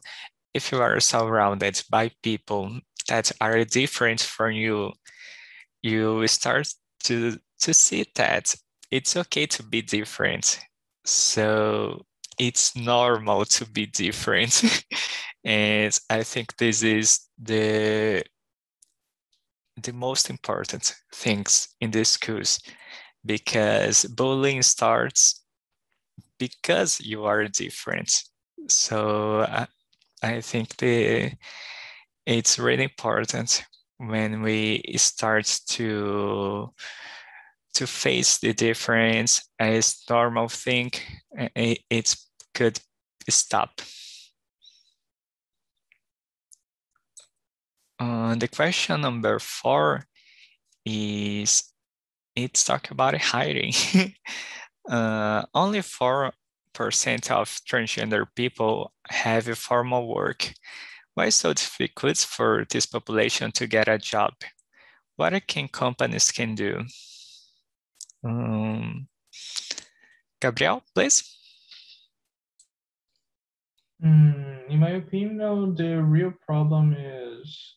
if 0.55 0.72
you 0.72 0.81
are 0.81 1.01
surrounded 1.01 1.83
by 1.90 2.11
people 2.22 2.81
that 3.09 3.31
are 3.40 3.64
different 3.64 4.20
from 4.20 4.53
you, 4.53 4.92
you 5.87 6.27
start 6.27 6.68
to, 7.05 7.38
to 7.61 7.75
see 7.75 8.05
that 8.16 8.55
it's 8.90 9.16
okay 9.16 9.46
to 9.46 9.62
be 9.62 9.83
different. 9.83 10.59
So 11.05 12.05
it's 12.38 12.77
normal 12.77 13.44
to 13.44 13.66
be 13.70 13.87
different. 13.87 14.85
and 15.44 15.99
I 16.11 16.22
think 16.22 16.57
this 16.57 16.83
is 16.83 17.20
the 17.38 18.22
the 19.83 19.92
most 19.92 20.31
important 20.31 20.94
things 21.14 21.68
in 21.83 21.90
the 21.90 22.03
schools 22.03 22.59
because 23.27 24.07
bullying 24.07 24.62
starts 24.62 25.44
because 26.38 26.99
you 26.99 27.25
are 27.27 27.46
different. 27.46 28.11
So 28.68 29.40
I, 29.42 29.66
I 30.22 30.40
think 30.40 30.79
the 30.79 31.33
it's 32.25 32.59
really 32.59 32.85
important 32.85 33.64
when 33.99 34.43
we 34.43 34.83
start 34.97 35.47
to 35.69 36.73
to 37.75 37.87
face 37.87 38.39
the 38.39 38.53
difference 38.53 39.49
as 39.59 40.03
normal 40.09 40.49
thing 40.49 40.91
it, 41.55 42.15
could 42.55 42.79
stop 43.29 43.81
uh, 47.99 48.35
the 48.35 48.49
question 48.49 49.01
number 49.01 49.39
four 49.39 50.05
is 50.85 51.65
it's 52.35 52.65
talk 52.65 52.91
about 52.91 53.21
hiring 53.21 53.73
uh, 54.91 55.43
only 55.55 55.81
4% 55.81 56.33
of 57.31 57.49
transgender 57.69 58.27
people 58.37 58.93
have 59.09 59.49
a 59.49 59.57
formal 59.57 60.07
work. 60.15 60.53
Why 61.16 61.31
so 61.31 61.55
difficult 61.55 62.18
for 62.18 62.66
this 62.68 62.85
population 62.85 63.50
to 63.52 63.66
get 63.66 63.88
a 63.88 63.96
job? 63.96 64.35
What 65.16 65.33
can 65.46 65.66
companies 65.66 66.31
can 66.31 66.55
do? 66.55 66.85
Um, 68.22 69.09
Gabriel, 70.42 70.83
please. 70.94 71.24
Mm, 74.05 74.68
in 74.68 74.79
my 74.79 74.90
opinion, 74.90 75.74
the 75.74 76.02
real 76.02 76.35
problem 76.44 76.92
is 76.92 77.76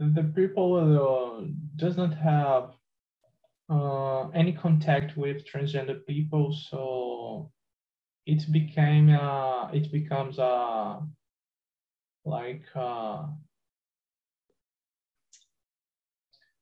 the 0.00 0.32
people 0.34 0.74
uh, 0.74 1.46
does 1.76 1.96
not 1.96 2.14
have 2.14 2.72
uh, 3.70 4.28
any 4.30 4.52
contact 4.52 5.16
with 5.16 5.46
transgender 5.46 6.04
people, 6.04 6.52
so 6.52 7.52
it 8.26 8.50
became 8.50 9.10
uh, 9.10 9.70
it 9.70 9.92
becomes 9.92 10.40
a 10.40 10.42
uh, 10.42 11.00
like 12.24 12.64
uh, 12.74 13.26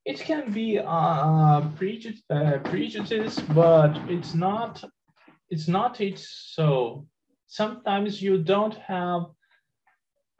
it 0.05 0.21
can 0.21 0.53
be 0.53 0.79
uh, 0.79 1.61
prejudice, 1.77 2.23
uh, 2.31 2.59
prejudice, 2.65 3.39
but 3.55 3.97
it's 4.09 4.35
not 4.35 4.83
it's 5.51 5.69
not 5.69 6.01
it 6.01 6.19
so. 6.19 7.07
Sometimes 7.47 8.23
you 8.23 8.39
don't 8.39 8.77
have 8.77 9.23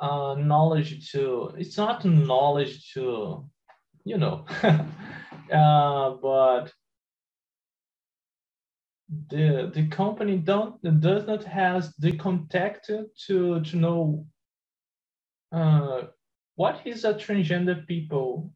uh, 0.01 0.35
knowledge 0.39 1.11
to 1.13 1.53
it's 1.59 1.77
not 1.77 2.05
knowledge 2.05 2.93
to 2.95 3.49
you 4.05 4.17
know 4.17 4.47
uh, 5.53 6.11
but 6.23 6.73
the 9.29 9.71
the 9.75 9.87
company 9.89 10.39
don't 10.39 10.81
does 11.01 11.27
not 11.27 11.45
has 11.45 11.95
the 11.97 12.13
contact 12.17 12.91
to 13.27 13.61
to 13.61 13.77
know 13.77 14.27
uh, 15.53 16.03
what 16.57 16.81
is 16.85 17.05
a 17.05 17.15
transgender 17.15 17.87
people. 17.87 18.53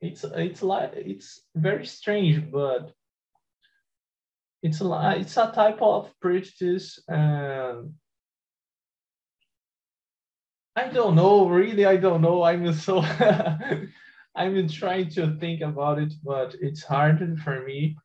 It's 0.00 0.24
it's 0.24 0.62
like 0.62 0.92
it's 0.94 1.42
very 1.54 1.86
strange, 1.86 2.50
but 2.50 2.92
it's 4.62 4.80
a 4.80 5.14
it's 5.18 5.36
a 5.36 5.50
type 5.54 5.80
of 5.80 6.12
prejudice 6.20 7.00
and 7.08 7.94
I 10.76 10.88
don't 10.88 11.14
know 11.14 11.48
really 11.48 11.86
I 11.86 11.96
don't 11.96 12.20
know 12.20 12.42
I'm 12.42 12.72
so 12.86 13.00
I'm 14.36 14.68
trying 14.68 15.08
to 15.10 15.34
think 15.40 15.62
about 15.62 15.98
it, 15.98 16.12
but 16.22 16.54
it's 16.60 16.82
hard 16.82 17.40
for 17.42 17.64
me. 17.64 17.96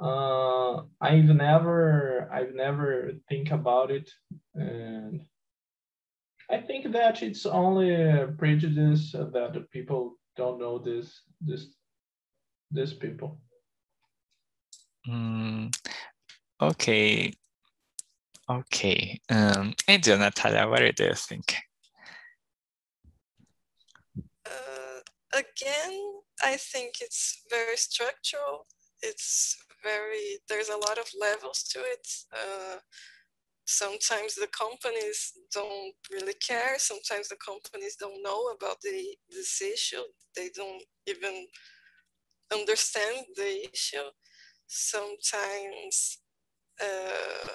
Uh, 0.00 0.82
I've 1.00 1.24
never, 1.24 2.28
I've 2.32 2.54
never 2.54 3.12
think 3.28 3.50
about 3.50 3.90
it, 3.90 4.08
and 4.54 5.22
I 6.50 6.58
think 6.58 6.92
that 6.92 7.22
it's 7.22 7.46
only 7.46 7.94
a 7.94 8.28
prejudice 8.38 9.12
that 9.12 9.66
people 9.72 10.16
don't 10.36 10.60
know 10.60 10.78
this, 10.78 11.22
this, 11.40 11.66
this 12.70 12.94
people. 12.94 13.40
Mm, 15.08 15.74
okay. 16.60 17.32
Okay. 18.48 19.20
Um, 19.28 19.74
and 19.88 20.06
you, 20.06 20.16
Natalia, 20.16 20.68
what 20.68 20.96
do 20.96 21.04
you 21.04 21.14
think? 21.14 21.56
again, 25.36 26.00
I 26.42 26.56
think 26.56 26.94
it's 27.00 27.42
very 27.50 27.76
structural. 27.76 28.66
It's 29.02 29.56
very, 29.82 30.38
there's 30.48 30.68
a 30.68 30.76
lot 30.76 30.98
of 30.98 31.06
levels 31.20 31.62
to 31.72 31.78
it. 31.80 32.08
Uh, 32.32 32.78
sometimes 33.66 34.34
the 34.34 34.48
companies 34.48 35.32
don't 35.52 35.94
really 36.10 36.34
care. 36.34 36.78
Sometimes 36.78 37.28
the 37.28 37.36
companies 37.36 37.96
don't 37.96 38.22
know 38.22 38.48
about 38.48 38.80
the, 38.82 39.16
this 39.30 39.60
issue. 39.62 40.02
They 40.36 40.50
don't 40.54 40.82
even 41.06 41.46
understand 42.52 43.26
the 43.36 43.68
issue. 43.72 44.08
Sometimes, 44.66 46.18
uh, 46.80 47.48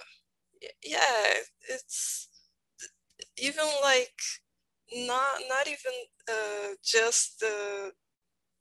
yeah, 0.83 1.33
it's 1.69 2.29
even 3.37 3.65
like 3.83 4.13
not 4.93 5.41
not 5.49 5.67
even 5.67 5.93
uh, 6.29 6.75
just 6.83 7.39
the 7.39 7.91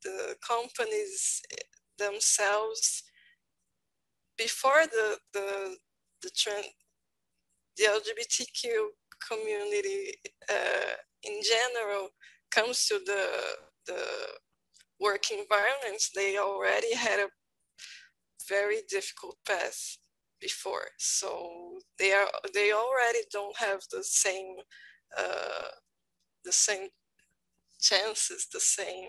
the 0.03 0.37
companies 0.47 1.43
themselves 1.99 3.03
before 4.39 4.87
the 4.87 5.19
the 5.33 5.77
the 6.23 6.31
trend 6.37 6.67
the 7.81 7.87
LGBTQ 7.87 8.71
community 9.27 10.13
uh, 10.51 10.95
in 11.23 11.41
general 11.43 12.09
comes 12.51 12.87
to 12.87 13.01
the 13.07 13.25
the 13.87 14.03
work 15.01 15.31
environments, 15.31 16.11
they 16.15 16.37
already 16.37 16.95
had 16.95 17.19
a 17.19 17.29
very 18.49 18.81
difficult 18.89 19.37
path 19.47 19.97
before. 20.41 20.89
So 20.99 21.79
they 21.99 22.13
are 22.13 22.29
they 22.55 22.73
already 22.73 23.21
don't 23.33 23.57
have 23.57 23.81
the 23.91 24.05
same 24.05 24.57
uh, 25.19 25.69
the 26.45 26.53
same 26.53 26.89
chances, 27.81 28.47
the 28.53 28.61
same 28.61 29.09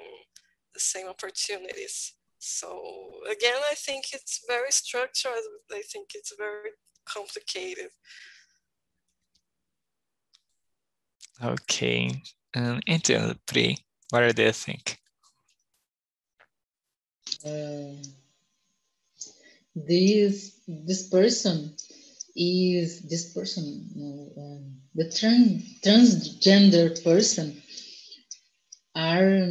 the 0.73 0.79
same 0.79 1.07
opportunities. 1.07 2.13
So 2.39 2.81
again, 3.29 3.61
I 3.69 3.75
think 3.75 4.05
it's 4.13 4.41
very 4.47 4.71
structured. 4.71 5.43
I 5.71 5.81
think 5.91 6.11
it's 6.15 6.33
very 6.37 6.71
complicated. 7.05 7.89
Okay. 11.43 12.21
and 12.53 12.81
então, 12.87 13.35
Pri, 13.45 13.77
what 14.11 14.35
do 14.35 14.43
you 14.43 14.51
think? 14.51 14.99
Uh, 17.43 17.95
this 19.75 20.59
this 20.67 21.09
person 21.09 21.75
is 22.35 23.01
this 23.09 23.33
person 23.33 23.63
um, 24.37 24.77
the 24.95 25.09
trans 25.09 25.79
transgender 25.81 27.03
person 27.03 27.61
are 28.95 29.41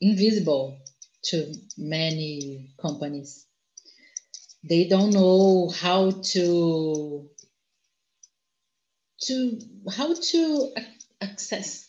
invisible 0.00 0.78
to 1.22 1.54
many 1.76 2.70
companies 2.80 3.46
they 4.64 4.88
don't 4.88 5.12
know 5.12 5.70
how 5.80 6.10
to 6.10 7.28
to 9.20 9.60
how 9.90 10.14
to 10.14 10.72
access 11.20 11.88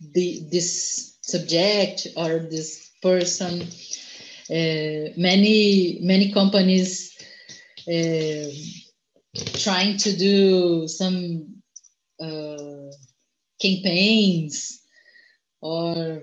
the 0.00 0.48
this 0.50 1.18
subject 1.22 2.08
or 2.16 2.40
this 2.40 2.90
person 3.02 3.62
uh, 4.50 5.10
many 5.16 5.98
many 6.02 6.32
companies 6.32 7.16
uh, 7.88 8.48
trying 9.58 9.96
to 9.96 10.16
do 10.16 10.88
some 10.88 11.62
uh, 12.20 12.90
campaigns 13.60 14.82
or 15.60 16.22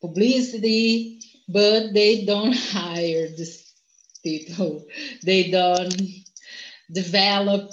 publicity, 0.00 1.20
but 1.48 1.92
they 1.94 2.24
don't 2.24 2.54
hire 2.72 3.28
these 3.28 3.72
people. 4.22 4.86
They 5.24 5.50
don't 5.50 5.96
develop 6.92 7.70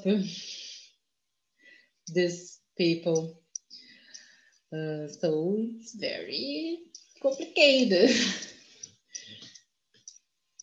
these 2.13 2.54
people. 2.77 3.39
Uh, 4.73 5.07
so 5.07 5.55
it's 5.57 5.93
very 5.95 6.79
complicated. 7.21 8.09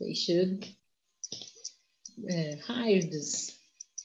they 0.01 0.14
should 0.14 0.66
uh, 2.31 2.57
hire 2.66 3.01
these 3.01 3.57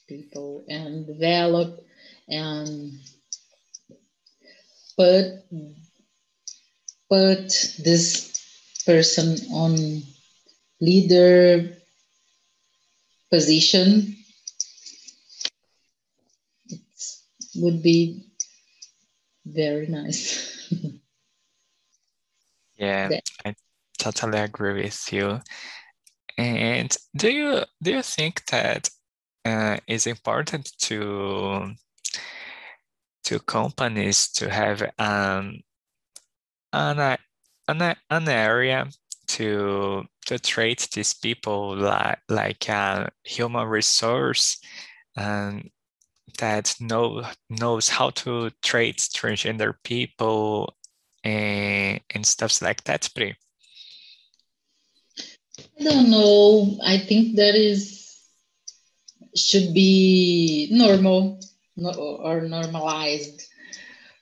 people 0.08 0.64
and 0.68 1.06
develop 1.06 1.80
and 2.28 2.92
put 4.96 5.44
put 7.10 7.48
this 7.78 8.82
person 8.84 9.36
on 9.52 10.02
leader 10.80 11.76
position 13.30 14.16
it 16.68 16.80
would 17.58 17.82
be 17.82 18.24
very 19.46 19.86
nice. 19.86 20.72
Yeah 22.76 23.10
i 23.44 23.54
totally 23.98 24.38
agree 24.38 24.84
with 24.84 25.12
you. 25.12 25.40
And 26.36 26.96
do 27.16 27.30
you 27.30 27.64
do 27.82 27.90
you 27.90 28.02
think 28.02 28.46
that 28.46 28.88
uh, 29.44 29.78
it's 29.86 30.06
important 30.06 30.70
to 30.82 31.74
to 33.24 33.38
companies 33.40 34.28
to 34.32 34.48
have 34.48 34.82
um, 34.98 35.60
an, 36.72 37.18
an, 37.66 37.96
an 38.10 38.28
area 38.28 38.86
to 39.26 40.04
to 40.26 40.38
treat 40.38 40.88
these 40.94 41.14
people 41.14 41.76
like 41.76 42.18
like 42.28 42.68
a 42.68 43.10
human 43.24 43.66
resource 43.66 44.58
and 45.16 45.70
that 46.38 46.74
know 46.80 47.24
knows 47.48 47.88
how 47.88 48.10
to 48.10 48.50
treat 48.62 48.98
transgender 48.98 49.74
people 49.82 50.76
and, 51.24 52.00
and 52.10 52.26
stuff 52.26 52.60
like 52.62 52.84
that, 52.84 53.08
Pri? 53.14 53.36
I 55.80 55.84
don't 55.84 56.10
know. 56.10 56.78
I 56.84 56.98
think 56.98 57.36
that 57.36 57.54
is 57.54 57.98
should 59.34 59.72
be 59.74 60.68
normal 60.70 61.40
or 61.76 62.40
normalized. 62.42 63.42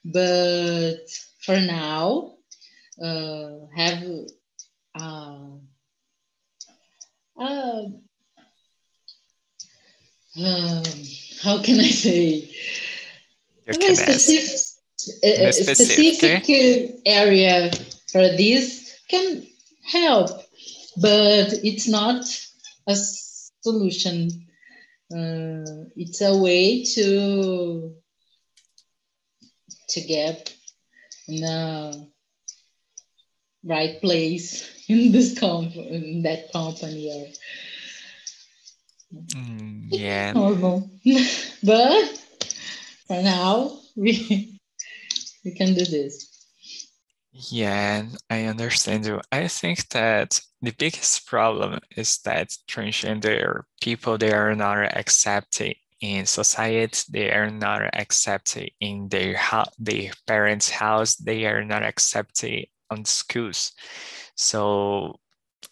But 0.05 1.09
for 1.41 1.59
now, 1.59 2.33
uh, 3.01 3.49
have 3.75 4.03
uh, 4.95 5.47
uh, 7.39 7.83
um, 10.39 10.83
how 11.41 11.61
can 11.61 11.79
I 11.79 11.89
say? 11.89 12.51
You 13.67 13.73
a 13.73 13.95
specific, 13.95 15.23
a, 15.23 15.47
a 15.47 15.53
specific, 15.53 16.15
specific 16.15 17.01
area 17.05 17.71
for 18.11 18.21
this 18.21 18.99
can 19.09 19.45
help, 19.85 20.29
but 21.01 21.53
it's 21.63 21.87
not 21.87 22.25
a 22.87 22.95
solution. 22.95 24.29
Uh, 25.11 25.87
it's 25.95 26.21
a 26.21 26.37
way 26.37 26.83
to 26.83 27.95
to 29.89 30.01
get 30.01 30.53
in 31.27 31.41
the 31.41 32.07
right 33.63 34.01
place 34.01 34.69
in 34.87 35.11
this 35.11 35.37
comp 35.39 35.75
in 35.75 36.23
that 36.23 36.51
company 36.51 37.11
or 37.11 37.27
Mm, 39.13 39.87
yeah. 39.89 40.33
normal. 40.33 40.89
but 41.63 42.23
for 43.07 43.21
now, 43.21 43.79
we 43.95 44.59
we 45.45 45.51
can 45.51 45.73
do 45.73 45.85
this. 45.85 46.27
Yeah, 47.31 48.05
I 48.29 48.45
understand 48.45 49.05
you. 49.05 49.21
I 49.31 49.47
think 49.47 49.89
that 49.89 50.41
the 50.61 50.71
biggest 50.71 51.27
problem 51.27 51.79
is 51.95 52.17
that 52.25 52.49
transgender 52.67 53.63
people 53.81 54.17
they 54.17 54.33
are 54.33 54.55
not 54.55 54.97
accepted 54.97 55.75
in 56.01 56.25
society. 56.25 56.99
They 57.09 57.31
are 57.31 57.49
not 57.49 57.83
accepted 57.93 58.71
in 58.79 59.09
their 59.09 59.39
their 59.77 60.11
parents' 60.25 60.69
house. 60.69 61.15
They 61.15 61.45
are 61.45 61.63
not 61.63 61.83
accepted 61.83 62.67
on 62.89 63.05
schools. 63.05 63.71
So 64.35 65.19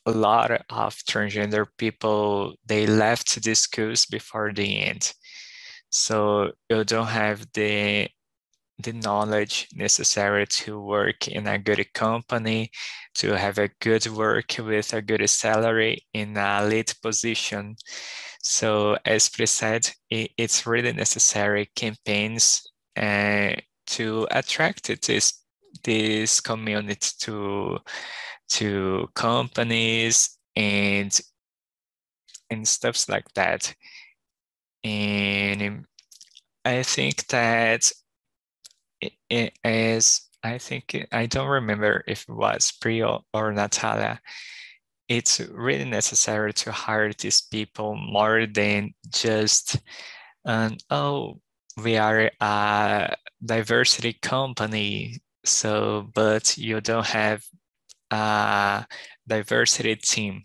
a 0.06 0.12
lot 0.12 0.52
of 0.52 0.96
transgender 1.10 1.66
people 1.78 2.56
they 2.66 2.86
left 2.88 3.42
the 3.44 3.56
schools 3.56 4.06
before 4.06 4.54
the 4.54 4.82
end. 4.82 5.14
So 5.90 6.52
you 6.70 6.84
don't 6.84 7.08
have 7.08 7.46
the 7.54 8.10
the 8.80 8.94
knowledge 8.94 9.68
necessary 9.74 10.46
to 10.46 10.82
work 10.82 11.28
in 11.30 11.48
a 11.48 11.58
good 11.58 11.94
company 11.94 12.70
to 13.16 13.38
have 13.38 13.58
a 13.58 13.70
good 13.80 14.06
work 14.08 14.56
with 14.60 14.94
a 14.94 15.02
good 15.02 15.28
salary 15.30 16.06
in 16.14 16.36
a 16.36 16.66
lead 16.68 16.92
position. 17.02 17.76
So 18.42 18.98
as 19.06 19.30
Pri 19.30 19.46
said 19.46 19.90
it, 20.10 20.32
it's 20.38 20.68
really 20.68 20.94
necessary 20.94 21.70
campaigns 21.76 22.62
uh, 22.98 23.54
to 23.88 24.28
attract 24.32 24.88
this 25.08 25.42
this 25.84 26.42
community 26.42 27.10
to 27.20 27.80
to 28.50 29.10
companies 29.16 30.38
and 30.56 31.20
and 32.50 32.68
stuffs 32.68 33.10
like 33.10 33.32
that. 33.34 33.74
And 34.84 35.86
I 36.64 36.84
think 36.84 37.28
that 37.28 37.92
it, 39.30 39.54
is, 39.64 40.30
I 40.44 40.58
think, 40.58 41.08
I 41.12 41.26
don't 41.26 41.48
remember 41.48 42.04
if 42.08 42.26
it 42.30 42.34
was 42.34 42.72
Pri 42.72 43.02
or 43.02 43.54
Natalia, 43.54 44.20
it's 45.08 45.40
really 45.40 45.86
necessary 45.86 46.54
to 46.54 46.72
hire 46.72 47.12
these 47.14 47.42
people 47.42 47.96
more 47.96 48.46
than 48.46 48.94
just, 49.10 49.80
um, 50.46 50.78
oh, 50.90 51.40
we 51.84 51.98
are 51.98 52.32
a 52.40 53.16
diversity 53.44 54.14
company, 54.22 55.20
so, 55.44 56.10
but 56.14 56.58
you 56.58 56.82
don't 56.82 57.06
have 57.06 57.44
a 58.12 58.86
diversity 59.28 59.96
team. 59.96 60.44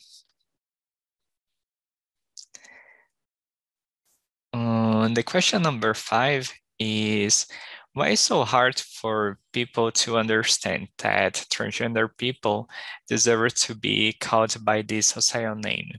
Um, 4.52 5.14
the 5.14 5.22
question 5.22 5.62
number 5.62 5.94
five 5.94 6.52
is 6.78 7.46
why 7.92 8.10
is 8.10 8.20
so 8.20 8.44
hard 8.44 8.78
for 8.78 9.38
people 9.52 9.90
to 9.90 10.16
understand 10.16 10.88
that 10.98 11.34
transgender 11.52 12.08
people 12.16 12.68
deserve 13.08 13.54
to 13.54 13.74
be 13.74 14.12
called 14.12 14.56
by 14.64 14.82
this 14.82 15.08
social 15.08 15.54
name? 15.56 15.90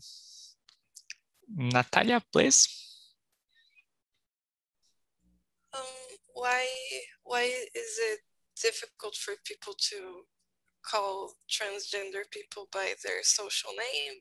Natalia, 1.56 2.22
please. 2.32 2.68
Um, 5.74 5.82
why 6.34 6.66
why 7.24 7.44
is 7.44 8.00
it 8.00 8.20
difficult 8.62 9.16
for 9.16 9.34
people 9.44 9.74
to 9.90 10.24
call 10.84 11.34
transgender 11.50 12.24
people 12.32 12.68
by 12.72 12.94
their 13.04 13.24
social 13.24 13.72
name. 13.72 14.20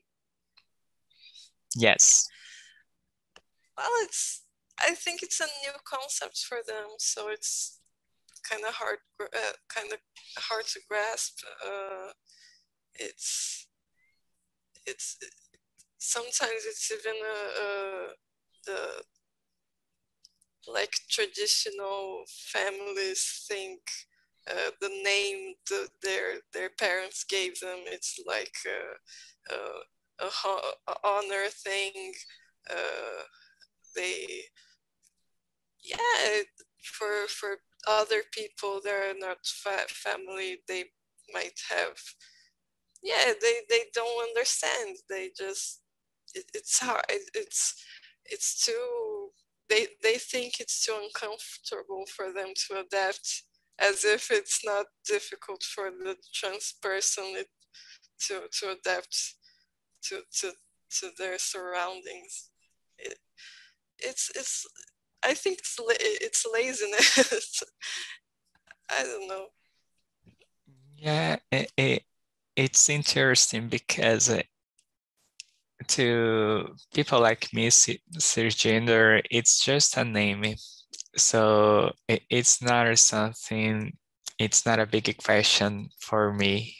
Yes. 1.75 2.27
Well, 3.77 3.89
it's 4.01 4.43
I 4.79 4.93
think 4.93 5.21
it's 5.23 5.39
a 5.39 5.45
new 5.63 5.73
concept 5.85 6.39
for 6.39 6.57
them, 6.65 6.95
so 6.97 7.29
it's 7.29 7.79
kind 8.49 8.63
of 8.67 8.73
hard, 8.73 8.97
uh, 9.21 9.53
kind 9.69 9.91
of 9.93 9.99
hard 10.37 10.65
to 10.67 10.79
grasp. 10.89 11.39
Uh, 11.65 12.11
it's 12.95 13.67
it's 14.85 15.17
sometimes 15.99 16.65
it's 16.65 16.91
even 16.91 17.15
a, 17.21 17.61
a, 17.61 18.07
the 18.65 19.03
like 20.67 20.93
traditional 21.09 22.23
families 22.27 23.45
think 23.47 23.81
uh, 24.49 24.71
the 24.81 24.89
name 25.03 25.55
the, 25.69 25.87
their 26.03 26.41
their 26.53 26.69
parents 26.69 27.23
gave 27.23 27.59
them. 27.59 27.79
It's 27.85 28.19
like 28.27 28.53
a, 28.67 29.53
a, 29.53 30.31
a 30.87 30.95
honor 31.03 31.47
thing. 31.49 32.13
Uh, 32.69 33.23
they 33.95 34.43
yeah 35.83 36.41
for 36.83 37.27
for 37.27 37.57
other 37.87 38.21
people 38.31 38.79
that 38.83 38.93
are 38.93 39.17
not 39.17 39.45
fa- 39.45 39.87
family 39.89 40.59
they 40.67 40.85
might 41.33 41.59
have 41.69 41.97
yeah 43.03 43.33
they 43.41 43.61
they 43.69 43.83
don't 43.93 44.29
understand. 44.29 44.97
They 45.09 45.31
just 45.37 45.81
it, 46.35 46.45
it's 46.53 46.79
hard 46.79 47.03
it, 47.09 47.29
it's 47.33 47.75
it's 48.25 48.65
too 48.65 49.29
they 49.69 49.87
they 50.03 50.17
think 50.17 50.59
it's 50.59 50.85
too 50.85 50.95
uncomfortable 51.01 52.05
for 52.15 52.31
them 52.31 52.49
to 52.67 52.79
adapt 52.81 53.43
as 53.79 54.05
if 54.05 54.31
it's 54.31 54.61
not 54.65 54.85
difficult 55.07 55.63
for 55.63 55.89
the 55.91 56.15
trans 56.33 56.75
person 56.81 57.23
it, 57.35 57.47
to 58.27 58.41
to 58.51 58.71
adapt 58.71 59.35
to 60.03 60.21
to 60.39 60.51
to 60.99 61.09
their 61.17 61.37
surroundings. 61.37 62.49
It, 62.97 63.17
it's 63.99 64.31
it's 64.35 64.65
i 65.23 65.33
think 65.33 65.59
it's 65.59 65.77
it's 65.79 66.45
laziness. 66.51 67.63
I 68.89 69.03
don't 69.03 69.27
know. 69.27 69.47
Yeah 70.97 71.37
it, 71.51 71.71
it, 71.77 72.03
it's 72.55 72.89
interesting 72.89 73.69
because 73.69 74.29
uh, 74.29 74.41
to 75.87 76.75
people 76.93 77.19
like 77.19 77.51
me, 77.53 77.69
cisgender, 77.69 79.21
it's 79.31 79.63
just 79.63 79.97
a 79.97 80.03
name. 80.03 80.43
So 81.15 81.91
it, 82.07 82.23
it's 82.29 82.61
not 82.61 82.97
something, 82.99 83.97
it's 84.39 84.65
not 84.65 84.79
a 84.79 84.85
big 84.85 85.17
question 85.17 85.89
for 85.99 86.33
me. 86.33 86.75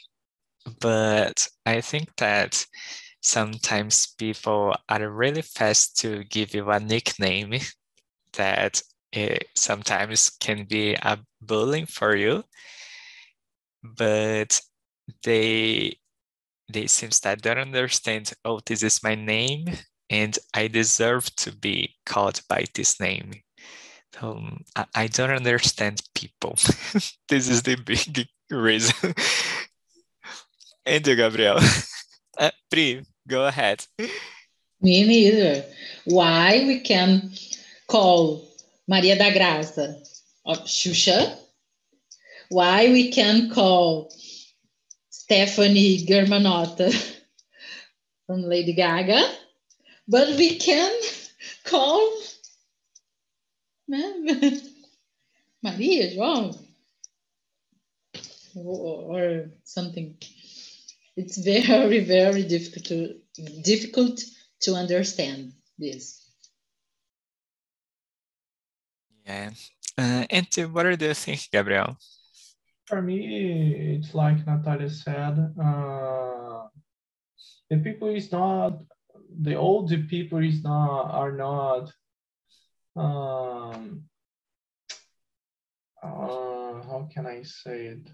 But 0.79 1.47
I 1.65 1.81
think 1.81 2.15
that 2.17 2.65
sometimes 3.21 4.13
people 4.17 4.75
are 4.89 5.09
really 5.09 5.41
fast 5.41 5.97
to 5.99 6.23
give 6.25 6.53
you 6.53 6.69
a 6.69 6.79
nickname 6.79 7.53
that 8.33 8.81
it 9.11 9.47
sometimes 9.55 10.29
can 10.39 10.65
be 10.65 10.93
a 10.95 11.19
bullying 11.41 11.85
for 11.87 12.15
you. 12.15 12.43
But 13.83 14.61
they 15.23 15.97
they 16.69 16.87
seems 16.87 17.19
that 17.21 17.41
don't 17.41 17.57
understand, 17.57 18.33
oh, 18.45 18.59
this 18.65 18.83
is 18.83 19.03
my 19.03 19.15
name 19.15 19.65
and 20.09 20.37
I 20.53 20.67
deserve 20.67 21.33
to 21.37 21.55
be 21.55 21.95
called 22.05 22.41
by 22.49 22.65
this 22.75 22.99
name. 22.99 23.31
Um, 24.19 24.63
I, 24.75 24.85
I 24.95 25.07
don't 25.07 25.31
understand 25.31 26.01
people. 26.15 26.55
this 27.29 27.47
is 27.47 27.63
the 27.63 27.75
big 27.75 28.27
reason. 28.49 29.13
and 30.85 31.05
you, 31.07 31.15
Gabriel. 31.15 31.59
Uh, 32.37 32.49
Pri, 32.71 33.03
go 33.27 33.45
ahead. 33.45 33.85
Me 34.81 35.03
neither. 35.05 35.63
Why 36.05 36.63
we 36.65 36.79
can 36.79 37.29
call 37.87 38.47
Maria 38.87 39.17
da 39.17 39.29
Graça 39.31 40.01
of 40.45 40.59
Xuxa? 40.59 41.35
Why 42.49 42.87
we 42.87 43.11
can 43.11 43.49
call 43.51 44.11
Stefani 45.09 46.05
Germanotta 46.05 46.89
from 48.25 48.43
Lady 48.43 48.73
Gaga, 48.73 49.21
but 50.07 50.29
we 50.37 50.57
can 50.57 50.91
call 51.65 51.99
Maria 55.63 56.15
João 56.15 56.57
or, 58.55 59.19
or 59.19 59.51
something. 59.63 60.17
It's 61.15 61.37
very, 61.37 62.03
very 62.05 62.43
difficult 62.43 62.85
to, 62.85 63.15
difficult 63.61 64.21
to 64.61 64.73
understand 64.75 65.53
this. 65.77 66.25
Yeah. 69.25 69.51
Uh, 69.97 70.25
and 70.29 70.47
what 70.73 70.97
do 70.97 71.05
you 71.05 71.13
think, 71.13 71.49
Gabriel? 71.51 71.97
for 72.91 73.01
me, 73.01 73.95
it's 73.95 74.13
like 74.13 74.45
Natalia 74.45 74.89
said, 74.89 75.35
uh, 75.63 76.67
the 77.69 77.77
people 77.77 78.09
is 78.09 78.29
not, 78.33 78.79
the 79.47 79.55
old 79.55 79.89
people 80.09 80.39
is 80.39 80.61
not, 80.61 81.03
are 81.21 81.31
not, 81.31 81.89
um, 82.95 84.03
uh, 86.03 86.81
how 86.83 87.09
can 87.13 87.25
I 87.25 87.43
say 87.43 87.87
it? 87.87 88.09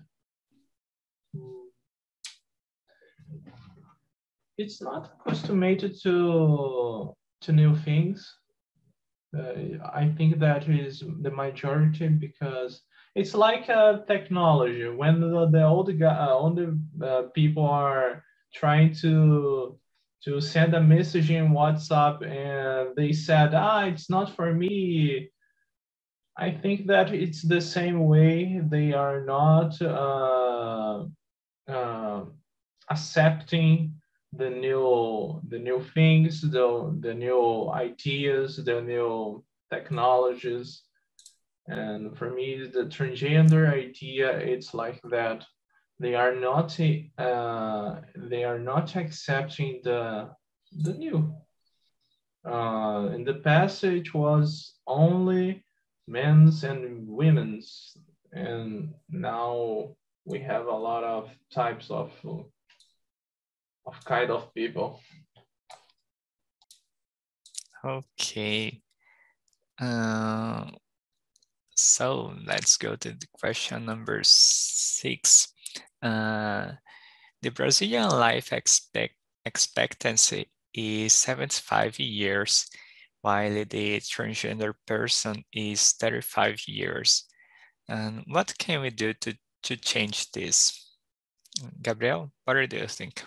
It's 4.58 4.82
not 4.82 5.12
accustomed 5.20 5.80
to 6.04 7.14
to 7.42 7.52
new 7.52 7.76
things. 7.76 8.40
Uh, 9.38 9.78
I 9.94 10.14
think 10.18 10.40
that 10.40 10.68
is 10.68 11.04
the 11.22 11.32
majority 11.32 12.08
because 12.08 12.82
it's 13.16 13.36
like 13.36 13.70
a 13.70 14.04
technology 14.08 14.88
when 14.88 15.20
the, 15.20 15.50
the 15.52 15.64
old 15.64 15.90
uh, 16.02 16.28
older 16.30 16.76
uh, 17.04 17.24
people 17.34 17.66
are 17.66 18.24
trying 18.54 18.94
to 18.96 19.78
to 20.24 20.42
send 20.42 20.74
a 20.74 20.82
message 20.82 21.30
in 21.32 21.50
WhatsApp 21.50 22.26
and 22.26 22.96
they 22.96 23.14
said, 23.14 23.54
ah, 23.54 23.86
it's 23.86 24.10
not 24.10 24.36
for 24.36 24.54
me. 24.54 25.30
I 26.38 26.52
think 26.52 26.88
that 26.88 27.14
it's 27.14 27.42
the 27.42 27.62
same 27.62 28.06
way. 28.06 28.62
They 28.64 28.94
are 28.94 29.26
not 29.26 29.82
uh, 29.82 31.06
uh, 31.68 32.26
accepting 32.90 33.94
the 34.34 34.50
new 34.50 35.42
the 35.48 35.58
new 35.58 35.82
things, 35.96 36.42
the 36.42 36.96
the 37.00 37.14
new 37.14 37.72
ideas, 37.72 38.58
the 38.64 38.82
new 38.82 39.44
technologies. 39.72 40.84
And 41.68 42.16
for 42.18 42.30
me, 42.30 42.70
the 42.72 42.86
transgender 42.86 43.74
idea, 43.74 44.38
it's 44.38 44.74
like 44.74 45.02
that 45.10 45.44
they 46.00 46.16
are 46.16 46.36
not 46.36 46.80
uh, 47.18 47.96
they 48.16 48.44
are 48.44 48.60
not 48.60 48.96
accepting 48.96 49.82
the 49.84 50.30
the 50.72 50.94
new. 50.94 51.36
Uh, 52.46 53.10
in 53.14 53.24
the 53.24 53.36
past, 53.36 53.84
it 53.84 54.14
was 54.14 54.76
only 54.86 55.66
men's 56.08 56.64
and 56.64 57.08
women's, 57.08 57.98
and 58.32 58.94
now 59.10 59.96
we 60.26 60.40
have 60.40 60.68
a 60.68 60.76
lot 60.76 61.04
of 61.04 61.30
types 61.52 61.90
of 61.90 62.12
of 63.86 64.06
kind 64.06 64.30
of 64.30 64.54
people. 64.54 65.00
Okay. 67.84 68.82
Uh, 69.80 70.66
so 71.76 72.34
let's 72.46 72.78
go 72.78 72.96
to 72.96 73.10
the 73.10 73.28
question 73.40 73.86
number 73.86 74.22
six. 74.24 75.54
Uh, 76.02 76.72
the 77.42 77.50
Brazilian 77.50 78.10
life 78.10 78.54
expect 78.54 79.16
expectancy 79.46 80.52
is 80.74 81.14
75 81.14 82.00
years, 82.00 82.68
while 83.22 83.66
the 83.66 84.00
transgender 84.00 84.74
person 84.86 85.44
is 85.54 85.94
35 85.94 86.62
years. 86.68 87.26
And 87.88 88.24
what 88.28 88.54
can 88.58 88.82
we 88.82 88.90
do 88.90 89.14
to, 89.14 89.38
to 89.64 89.78
change 89.78 90.32
this? 90.32 90.96
Gabriel, 91.82 92.32
what 92.44 92.70
do 92.70 92.78
you 92.78 92.88
think? 92.88 93.24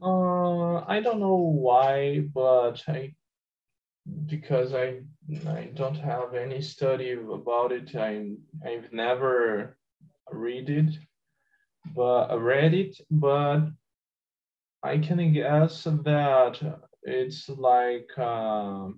Uh, 0.00 0.84
I 0.86 1.00
don't 1.00 1.20
know 1.20 1.36
why, 1.36 2.20
but 2.20 2.82
I 2.88 3.14
because 4.26 4.74
I 4.74 5.00
I 5.48 5.70
don't 5.74 5.96
have 5.96 6.34
any 6.34 6.60
study 6.60 7.12
about 7.12 7.72
it. 7.72 7.94
I 7.96 8.32
I've 8.66 8.92
never 8.92 9.76
read 10.30 10.68
it, 10.70 10.98
but 11.94 12.38
read 12.40 12.74
it, 12.74 12.96
but 13.10 13.70
I 14.82 14.98
can 14.98 15.32
guess 15.32 15.84
that 15.84 16.80
it's 17.02 17.48
like 17.48 18.10
uh, 18.18 18.88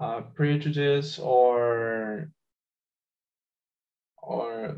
a 0.00 0.22
prejudice 0.34 1.18
or 1.18 2.30
or 4.22 4.76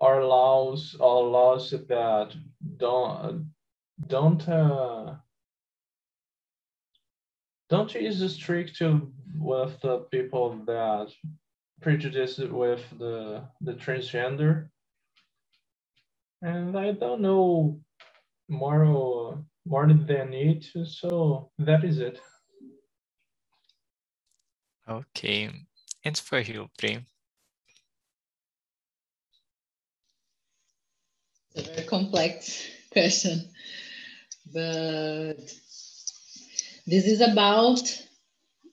our 0.00 0.24
laws, 0.24 0.96
our 1.00 1.22
laws 1.22 1.70
that 1.70 2.34
don't 2.78 3.52
don't 4.06 4.48
uh, 4.48 5.16
don't 7.72 7.94
use 7.94 8.20
the 8.20 8.28
strict 8.28 8.82
with 9.38 9.80
the 9.80 10.00
people 10.12 10.62
that 10.66 11.08
prejudice 11.80 12.36
with 12.38 12.84
the 12.98 13.44
the 13.62 13.72
transgender. 13.72 14.68
And 16.42 16.78
I 16.78 16.92
don't 16.92 17.22
know 17.22 17.80
more 18.48 19.42
more 19.64 19.86
than 19.86 20.34
it, 20.34 20.66
so 20.84 21.50
that 21.58 21.82
is 21.84 21.98
it. 21.98 22.20
Okay, 24.88 25.50
and 26.04 26.18
for 26.18 26.40
you, 26.40 26.68
Pri. 26.78 27.06
It's 31.54 31.68
a 31.68 31.72
very 31.72 31.86
complex 31.86 32.68
question, 32.92 33.48
but 34.52 35.38
this 36.86 37.06
is 37.06 37.20
about, 37.20 37.80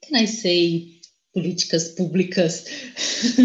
can 0.02 0.16
I 0.16 0.26
say, 0.26 1.02
políticas 1.36 1.96
públicas? 1.96 2.66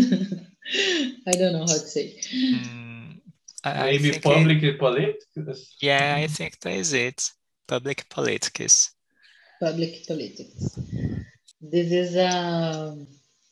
I 1.26 1.32
don't 1.32 1.52
know 1.52 1.60
how 1.60 1.66
to 1.66 1.78
say. 1.78 2.20
Mm, 2.32 3.20
I, 3.64 3.82
Maybe 3.84 4.10
think 4.12 4.22
public 4.22 4.62
it- 4.62 4.78
politics. 4.78 5.26
yeah, 5.80 6.14
I 6.16 6.26
think 6.26 6.58
that 6.60 6.72
is 6.72 6.92
it. 6.92 7.30
Public 7.66 8.08
politics. 8.08 8.92
Public 9.60 10.06
politics. 10.06 10.78
This 11.60 11.90
is 11.92 12.16
a 12.16 12.96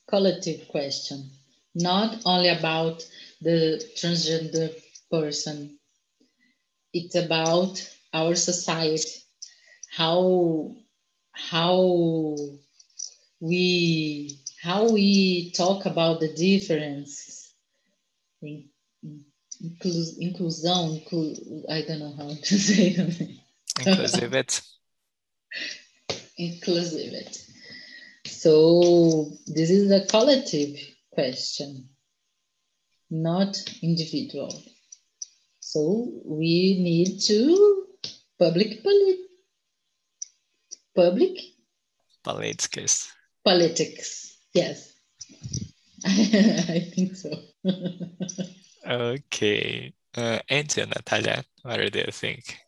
collective 0.06 0.68
question, 0.68 1.30
not 1.74 2.20
only 2.26 2.48
about 2.48 3.06
the 3.40 3.82
transgender 3.96 4.74
person. 5.10 5.78
It's 6.92 7.14
about 7.14 7.80
our 8.12 8.34
society, 8.34 9.08
how 9.90 10.76
how 11.32 12.36
we 13.40 14.38
how 14.62 14.88
we 14.90 15.50
talk 15.52 15.86
about 15.86 16.20
the 16.20 16.32
difference, 16.34 17.52
in, 18.40 18.68
inclus, 19.62 20.18
inclusão, 20.20 21.00
inclu, 21.00 21.64
I 21.68 21.82
don't 21.82 21.98
know 21.98 22.14
how 22.16 22.28
to 22.28 22.58
say 22.58 22.94
it. 22.96 23.38
Inclusivity. 23.80 24.62
inclusivity. 26.38 27.48
So 28.26 29.32
this 29.46 29.70
is 29.70 29.90
a 29.90 30.06
collective 30.06 30.78
question, 31.10 31.88
not 33.10 33.56
individual. 33.82 34.62
So 35.60 36.12
we 36.24 36.78
need 36.80 37.20
to 37.26 37.86
public 38.38 38.82
poli- 38.82 39.18
public 40.94 41.38
politics. 42.24 43.12
politics. 43.44 44.36
Yes, 44.54 44.92
I 46.04 46.90
think 46.94 47.16
so. 47.16 47.30
Okay. 48.86 49.92
Uh, 50.16 50.40
and 50.48 50.76
you, 50.76 50.86
Natalia, 50.86 51.44
what 51.62 51.76
do 51.92 51.98
you 51.98 52.12
think? 52.12 52.58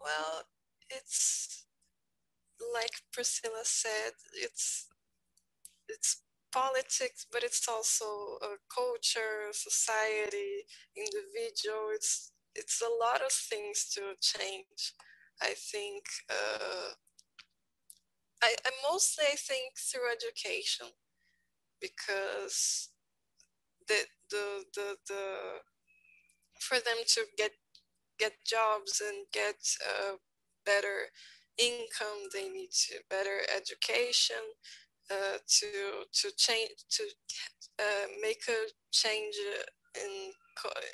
Well, 0.00 0.42
it's 0.90 1.66
like 2.74 2.90
Priscila 3.12 3.64
said, 3.64 4.12
it's 4.34 4.88
it's 5.88 6.22
politics, 6.52 7.26
but 7.30 7.42
it's 7.42 7.68
also 7.68 8.04
a 8.42 8.56
culture, 8.74 9.52
society, 9.52 10.64
individual. 10.96 11.90
It's 11.94 12.32
it's 12.58 12.82
a 12.82 12.90
lot 13.04 13.20
of 13.22 13.32
things 13.32 13.88
to 13.94 14.02
change. 14.20 14.94
I 15.40 15.54
think 15.54 16.04
uh, 16.30 16.90
I, 18.42 18.54
I 18.66 18.70
mostly 18.90 19.24
I 19.32 19.36
think 19.36 19.74
through 19.78 20.10
education 20.12 20.88
because 21.80 22.90
the 23.86 24.04
the 24.30 24.64
the 24.74 24.96
the 25.08 25.24
for 26.60 26.76
them 26.76 26.98
to 27.06 27.22
get 27.36 27.52
get 28.18 28.32
jobs 28.46 29.00
and 29.06 29.26
get 29.32 29.56
uh, 29.86 30.16
better 30.66 31.10
income 31.58 32.30
they 32.34 32.48
need 32.48 32.70
to 32.70 32.94
better 33.10 33.40
education 33.54 34.42
uh, 35.10 35.38
to 35.46 36.04
to 36.12 36.30
change 36.36 36.70
to 36.90 37.04
uh, 37.78 38.06
make 38.22 38.42
a 38.48 38.70
change 38.92 39.36
in 39.96 40.32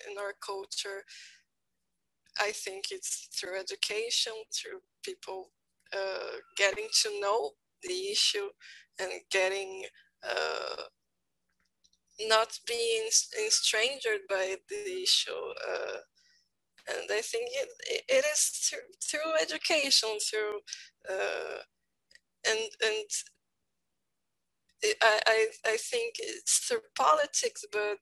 in 0.08 0.18
our 0.18 0.34
culture 0.44 1.04
i 2.40 2.50
think 2.50 2.86
it's 2.90 3.28
through 3.34 3.58
education 3.58 4.32
through 4.52 4.80
people 5.04 5.50
uh, 5.92 6.38
getting 6.56 6.88
to 7.02 7.20
know 7.20 7.52
the 7.82 8.10
issue 8.10 8.48
and 9.00 9.10
getting 9.30 9.84
uh, 10.26 10.82
not 12.28 12.58
being 12.66 13.08
estranged 13.46 14.08
by 14.28 14.56
the 14.68 15.02
issue 15.02 15.32
uh, 15.68 15.98
and 16.88 17.10
I 17.10 17.20
think 17.20 17.48
it, 17.52 17.68
it 18.08 18.24
is 18.32 18.68
through, 18.68 18.88
through 19.02 19.32
education, 19.40 20.10
through 20.20 20.60
uh, 21.08 21.58
and 22.48 22.60
and 22.84 23.08
I, 25.02 25.46
I 25.66 25.76
think 25.76 26.16
it's 26.18 26.58
through 26.66 26.80
politics, 26.96 27.64
but 27.72 27.98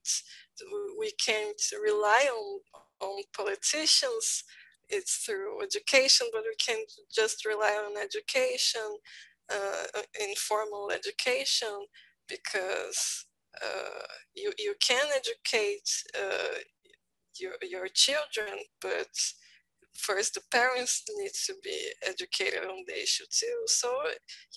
we 0.99 1.11
can't 1.25 1.61
rely 1.81 2.27
on 2.31 2.59
on 3.01 3.23
politicians. 3.35 4.43
It's 4.89 5.17
through 5.25 5.63
education, 5.63 6.27
but 6.33 6.43
we 6.43 6.55
can't 6.55 6.91
just 7.13 7.45
rely 7.45 7.73
on 7.85 7.97
education, 7.97 8.97
uh, 9.51 10.01
informal 10.19 10.91
education, 10.91 11.87
because 12.27 13.25
uh, 13.63 14.05
you 14.35 14.51
you 14.57 14.75
can 14.79 15.05
educate 15.15 15.89
uh, 16.19 16.59
your 17.39 17.53
your 17.61 17.87
children, 17.87 18.59
but 18.81 19.13
first 19.93 20.33
the 20.35 20.41
parents 20.51 21.03
need 21.17 21.31
to 21.45 21.53
be 21.63 21.91
educated 22.07 22.63
on 22.63 22.83
the 22.87 23.01
issue 23.01 23.25
too. 23.29 23.63
So 23.67 23.89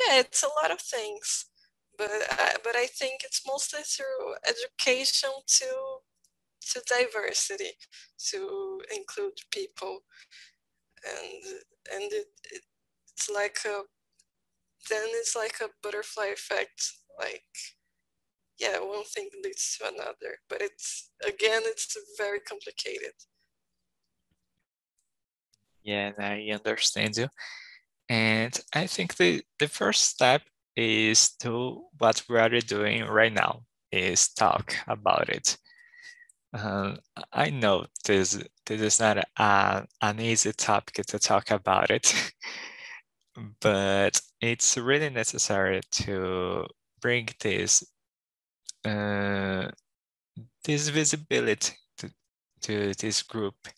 yeah, 0.01 0.21
it's 0.21 0.43
a 0.43 0.55
lot 0.63 0.71
of 0.71 0.81
things, 0.81 1.47
but 1.99 2.11
I, 2.11 2.55
but 2.65 2.77
I 2.77 2.87
think 2.87 3.23
it's 3.25 3.43
mostly 3.47 3.81
through 3.83 4.35
education 4.47 5.31
to 5.47 5.67
to 6.73 6.83
diversity, 6.89 7.73
to 8.31 8.81
include 8.95 9.35
people, 9.53 10.01
and 11.05 11.61
and 11.95 12.13
it, 12.13 12.27
it, 12.53 12.63
it's 13.13 13.31
like 13.31 13.59
a 13.67 13.83
then 14.91 15.09
it's 15.13 15.35
like 15.37 15.57
a 15.61 15.71
butterfly 15.83 16.27
effect, 16.27 16.93
like 17.19 17.45
yeah, 18.59 18.79
one 18.79 19.05
thing 19.05 19.29
leads 19.43 19.79
to 19.79 19.89
another. 19.89 20.39
But 20.49 20.63
it's 20.63 21.11
again, 21.27 21.63
it's 21.65 21.97
very 22.19 22.41
complicated. 22.41 23.13
Yeah, 25.83 26.13
I 26.19 26.51
understand 26.53 27.17
you. 27.17 27.29
And 28.09 28.59
I 28.75 28.87
think 28.87 29.17
the, 29.17 29.43
the 29.59 29.69
first 29.69 30.05
step 30.05 30.43
is 30.77 31.31
to 31.37 31.85
what 31.99 32.23
we 32.29 32.39
are 32.39 32.61
doing 32.61 33.05
right 33.07 33.33
now 33.33 33.63
is 33.91 34.29
talk 34.29 34.77
about 34.87 35.29
it. 35.31 35.57
Um, 36.53 36.99
I 37.33 37.51
know 37.51 37.87
this 38.05 38.43
this 38.67 38.81
is 38.81 39.01
not 39.01 39.19
a, 39.37 39.87
an 40.01 40.21
easy 40.21 40.53
topic 40.53 41.07
to 41.07 41.19
talk 41.19 41.51
about 41.51 41.91
it, 41.91 42.33
but 43.61 44.21
it's 44.41 44.77
really 44.77 45.11
necessary 45.11 45.81
to 45.93 46.67
bring 47.01 47.29
this 47.41 47.85
uh, 48.85 49.69
this 50.65 50.89
visibility 50.89 51.75
to, 51.99 52.11
to 52.63 52.95
this 52.95 53.23
group. 53.23 53.69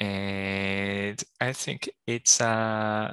And 0.00 1.22
I 1.40 1.52
think 1.52 1.90
it's 2.06 2.40
uh, 2.40 3.12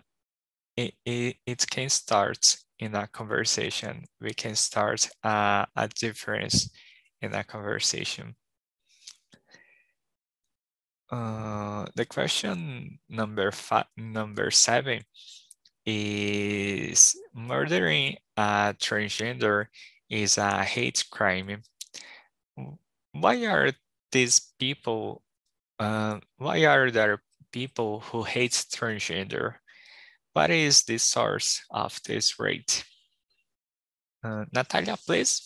it, 0.78 0.94
it, 1.06 1.38
it 1.46 1.66
can 1.70 1.90
start 1.90 2.58
in 2.80 2.96
a 2.96 3.08
conversation. 3.08 4.04
We 4.20 4.34
can 4.34 4.56
start 4.56 5.10
uh, 5.24 5.66
a 5.76 5.88
difference 5.88 6.70
in 7.22 7.34
a 7.34 7.44
conversation. 7.44 8.36
Uh, 11.10 11.86
the 11.96 12.06
question 12.06 13.00
number 13.08 13.52
five, 13.52 13.86
number 13.96 14.50
seven 14.52 15.04
is 15.86 17.16
murdering 17.34 18.18
a 18.36 18.76
transgender 18.80 19.68
is 20.10 20.38
a 20.38 20.64
hate 20.64 21.06
crime. 21.12 21.62
Why 23.12 23.46
are 23.46 23.72
these 24.12 24.54
people, 24.60 25.24
uh, 25.80 26.20
why 26.38 26.66
are 26.66 26.90
there 26.92 27.22
people 27.52 28.00
who 28.00 28.24
hate 28.24 28.52
transgender? 28.52 29.56
What 30.36 30.52
is 30.52 30.84
the 30.84 30.98
source 30.98 31.64
of 31.72 31.98
this 32.04 32.38
rate? 32.38 32.84
Uh, 34.22 34.44
Natalia, 34.52 34.98
please. 34.98 35.42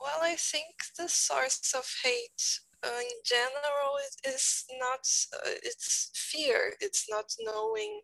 Well, 0.00 0.18
I 0.22 0.34
think 0.34 0.74
the 0.98 1.08
source 1.08 1.72
of 1.76 1.86
hate 2.02 2.42
uh, 2.82 2.98
in 2.98 3.18
general 3.24 3.92
is 4.26 4.64
not, 4.80 5.06
uh, 5.36 5.54
it's 5.62 6.10
fear. 6.16 6.74
It's 6.80 7.06
not 7.08 7.26
knowing, 7.38 8.00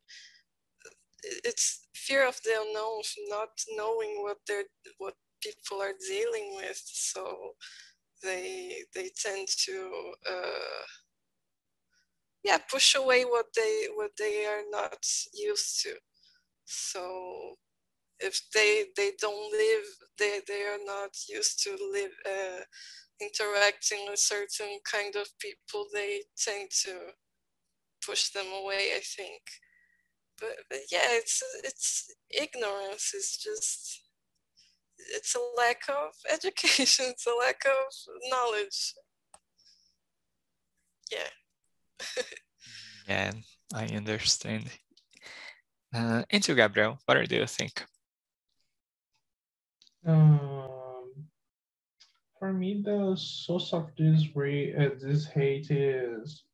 it's 1.25 1.89
fear 1.97 2.29
of 2.29 2.41
the 2.45 2.53
unknown, 2.61 3.03
not 3.29 3.49
knowing 3.77 4.23
what 4.23 4.37
they're, 4.47 4.71
what 4.99 5.15
people 5.43 5.83
are 5.83 5.95
dealing 6.09 6.55
with. 6.55 6.81
So 6.85 7.55
they, 8.23 8.85
they 8.95 9.11
tend 9.21 9.49
to, 9.65 10.13
uh, 10.31 10.85
yeah, 12.47 12.59
push 12.71 12.95
away 12.95 13.25
what 13.25 13.47
they, 13.57 13.89
what 13.95 14.13
they 14.17 14.47
are 14.47 14.63
not 14.71 15.05
used 15.35 15.83
to. 15.83 15.95
So 16.65 17.57
if 18.21 18.41
they 18.55 18.85
they 18.97 19.13
don't 19.21 19.53
live 19.53 19.85
they 20.19 20.41
they 20.49 20.63
are 20.63 20.79
not 20.85 21.11
used 21.29 21.63
to 21.63 21.71
live 21.93 22.13
uh, 22.25 22.63
interacting 23.21 24.07
with 24.09 24.19
certain 24.19 24.79
kind 24.91 25.17
of 25.17 25.29
people 25.39 25.87
they 25.93 26.21
tend 26.37 26.69
to 26.71 26.95
push 28.05 28.31
them 28.31 28.47
away 28.63 28.93
i 28.97 29.01
think. 29.01 29.43
But, 30.41 30.57
but 30.71 30.81
yeah 30.91 31.09
it's 31.11 31.43
it's 31.65 32.15
ignorance 32.31 33.13
it's 33.15 33.43
just 33.43 34.03
it's 35.15 35.35
a 35.35 35.41
lack 35.59 35.83
of 35.89 36.13
education 36.33 37.07
it's 37.11 37.27
a 37.27 37.35
lack 37.39 37.63
of 37.67 37.93
knowledge. 38.31 38.95
Yeah 41.13 41.29
yeah 43.09 43.33
i 43.75 43.87
understand 43.87 44.65
uh, 45.95 46.23
and 46.31 46.47
you, 46.47 46.55
Gabriel, 46.55 46.99
what 47.07 47.27
do 47.29 47.37
you 47.37 47.47
think? 47.47 47.85
Um, 50.07 51.27
for 52.39 52.53
me, 52.53 52.83
the 52.85 53.17
source 53.17 53.73
of 53.73 53.91
this 53.97 54.25
re 54.35 54.75
uh, 54.75 54.91
this 55.01 55.27
hate 55.27 55.71
is 55.71 56.45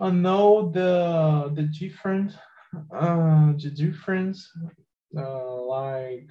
I 0.00 0.10
know 0.10 0.70
the 0.70 1.50
the 1.54 1.64
different 1.64 2.36
uh 2.92 3.52
the 3.52 3.70
difference 3.70 4.50
uh 5.16 5.62
like 5.62 6.28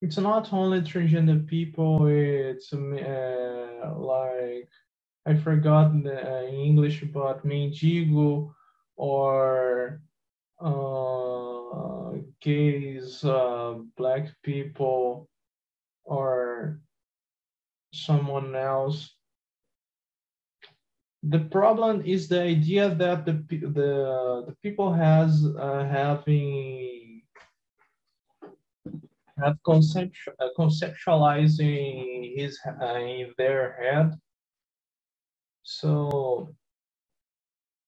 it's 0.00 0.16
not 0.16 0.52
only 0.52 0.80
transgender 0.80 1.46
people 1.46 2.06
it's 2.06 2.72
uh, 2.72 3.94
like 3.96 4.70
I 5.30 5.36
forgot 5.36 6.02
the 6.02 6.18
uh, 6.18 6.42
English 6.50 7.04
but 7.14 7.46
mendigo 7.46 8.52
or 8.96 10.02
uh, 10.58 12.18
gays, 12.40 13.22
uh, 13.22 13.78
black 13.96 14.26
people, 14.42 15.28
or 16.02 16.80
someone 17.94 18.56
else. 18.56 19.14
The 21.22 21.46
problem 21.46 22.02
is 22.04 22.26
the 22.26 22.42
idea 22.42 22.92
that 22.92 23.24
the 23.24 23.34
the, 23.50 23.92
the 24.48 24.56
people 24.64 24.92
has 24.92 25.46
uh, 25.46 25.86
having 25.86 27.22
have 29.38 29.62
concept, 29.62 30.16
uh, 30.40 30.48
conceptualizing 30.58 32.34
his 32.36 32.58
uh, 32.66 32.98
in 32.98 33.32
their 33.38 33.78
head. 33.80 34.18
So 35.72 36.56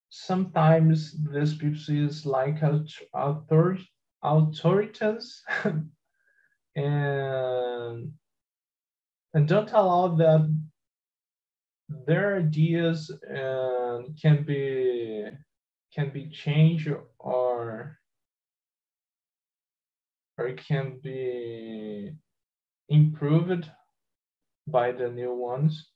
sometimes 0.08 1.12
this 1.24 1.52
people 1.54 1.80
is 1.88 2.24
like 2.24 2.62
author, 3.12 3.76
authorities 4.22 5.42
and 6.76 8.12
and 9.34 9.48
don't 9.48 9.72
allow 9.72 10.14
that 10.14 10.62
their 12.06 12.36
ideas 12.36 13.10
uh, 13.10 14.02
can 14.20 14.44
be 14.44 15.26
can 15.92 16.10
be 16.10 16.30
changed 16.30 16.88
or 17.18 17.98
or 20.38 20.52
can 20.52 21.00
be 21.02 22.14
improved 22.88 23.68
by 24.68 24.92
the 24.92 25.08
new 25.10 25.34
ones 25.34 25.91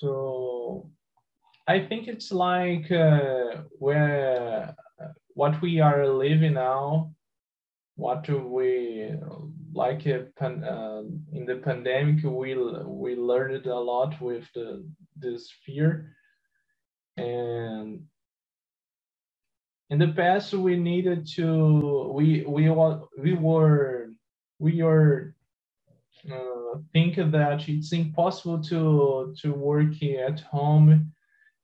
so 0.00 0.90
I 1.68 1.80
think 1.86 2.08
it's 2.08 2.32
like 2.32 2.90
uh, 2.90 3.62
where 3.78 4.74
what 5.34 5.60
we 5.60 5.80
are 5.80 6.06
living 6.08 6.54
now, 6.54 7.12
what 7.96 8.24
do 8.24 8.38
we 8.38 9.12
like 9.74 10.06
uh, 10.06 11.02
in 11.32 11.44
the 11.46 11.60
pandemic, 11.62 12.24
we 12.24 12.54
we 12.84 13.14
learned 13.14 13.66
a 13.66 13.78
lot 13.78 14.20
with 14.22 14.44
the 14.54 14.84
this 15.16 15.52
fear, 15.64 16.16
and 17.18 18.00
in 19.90 19.98
the 19.98 20.12
past 20.16 20.54
we 20.54 20.76
needed 20.76 21.26
to 21.36 22.10
we 22.14 22.42
we 22.46 22.70
we 23.20 23.34
were 23.34 24.10
we 24.58 24.82
were 24.82 25.34
uh, 26.30 26.78
think 26.92 27.16
that 27.16 27.68
it's 27.68 27.92
impossible 27.92 28.60
to 28.64 29.34
to 29.40 29.52
work 29.52 30.02
at 30.02 30.40
home 30.40 31.12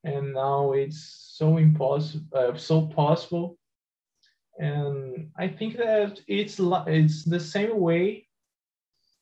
and 0.06 0.32
now 0.34 0.72
it's 0.72 1.32
so 1.34 1.56
impossible, 1.56 2.26
uh, 2.32 2.56
so 2.56 2.86
possible. 2.86 3.58
And 4.58 5.30
I 5.36 5.48
think 5.48 5.76
that 5.76 6.20
it's 6.28 6.60
it's 6.86 7.24
the 7.24 7.40
same 7.40 7.78
way 7.78 8.26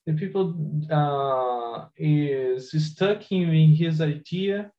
the 0.07 0.13
people 0.13 0.55
uh, 0.91 1.87
is 1.97 2.71
stuck 2.87 3.33
in 3.33 3.75
his 3.75 4.01
idea 4.01 4.71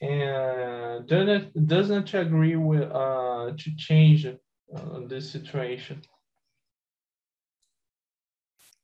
and 0.00 1.06
doesn't 1.06 1.66
doesn't 1.66 2.14
agree 2.14 2.56
with 2.56 2.88
uh, 2.90 3.52
to 3.58 3.76
change 3.76 4.26
uh, 4.26 5.00
this 5.08 5.30
situation. 5.30 6.00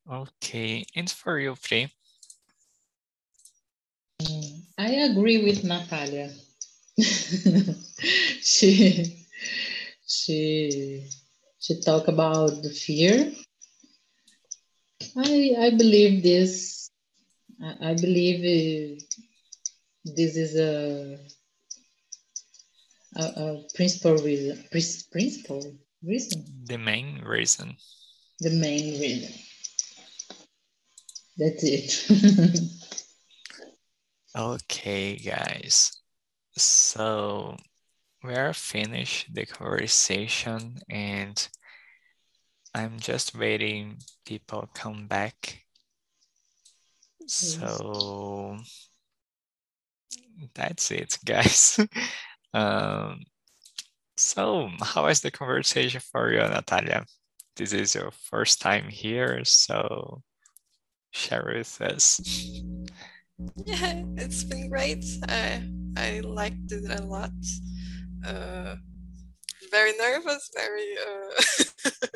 Okay, 0.09 0.85
and 0.95 1.09
for 1.09 1.39
you, 1.39 1.55
Pri. 1.55 1.89
I 4.77 4.89
agree 5.09 5.43
with 5.43 5.63
Natalia. 5.63 6.31
she 6.97 9.25
she 10.05 11.09
she 11.59 11.81
talked 11.81 12.09
about 12.09 12.61
the 12.61 12.69
fear. 12.69 13.31
I 15.15 15.55
I 15.57 15.69
believe 15.71 16.23
this. 16.23 16.91
I, 17.61 17.91
I 17.91 17.93
believe 17.95 18.43
uh, 18.43 18.99
this 20.03 20.35
is 20.35 20.55
a 20.55 21.17
a, 23.15 23.23
a 23.23 23.63
principal 23.73 24.17
reason. 24.17 24.65
Principal 24.69 25.77
reason. 26.03 26.43
The 26.65 26.77
main 26.77 27.21
reason. 27.23 27.77
The 28.39 28.51
main 28.51 28.99
reason. 28.99 29.33
That's 31.37 31.63
it. 31.63 32.59
Okay, 34.35 35.15
guys. 35.17 36.01
So 36.57 37.55
we're 38.23 38.53
finished 38.53 39.31
the 39.31 39.45
conversation 39.45 40.79
and 40.89 41.47
I'm 42.73 42.99
just 42.99 43.37
waiting 43.37 43.99
people 44.25 44.67
come 44.73 45.05
back. 45.05 45.61
So 47.27 48.57
that's 50.55 50.89
it, 50.89 51.19
guys. 51.23 51.79
um, 52.55 53.21
so 54.17 54.71
how 54.81 55.05
was 55.05 55.21
the 55.21 55.29
conversation 55.29 56.01
for 56.01 56.33
you, 56.33 56.39
Natalia? 56.39 57.05
This 57.55 57.71
is 57.71 57.93
your 57.93 58.09
first 58.09 58.61
time 58.61 58.87
here, 58.89 59.45
so 59.45 60.23
share 61.13 61.53
with 61.55 61.79
us. 61.81 62.19
Yeah, 63.65 64.03
it's 64.17 64.43
been 64.43 64.69
great. 64.69 65.05
I 65.29 65.63
I 65.97 66.19
liked 66.21 66.71
it 66.71 66.89
a 66.89 67.03
lot. 67.03 67.31
Uh, 68.25 68.75
very 69.71 69.93
nervous, 69.97 70.49
very 70.53 70.95
uh, 70.97 71.41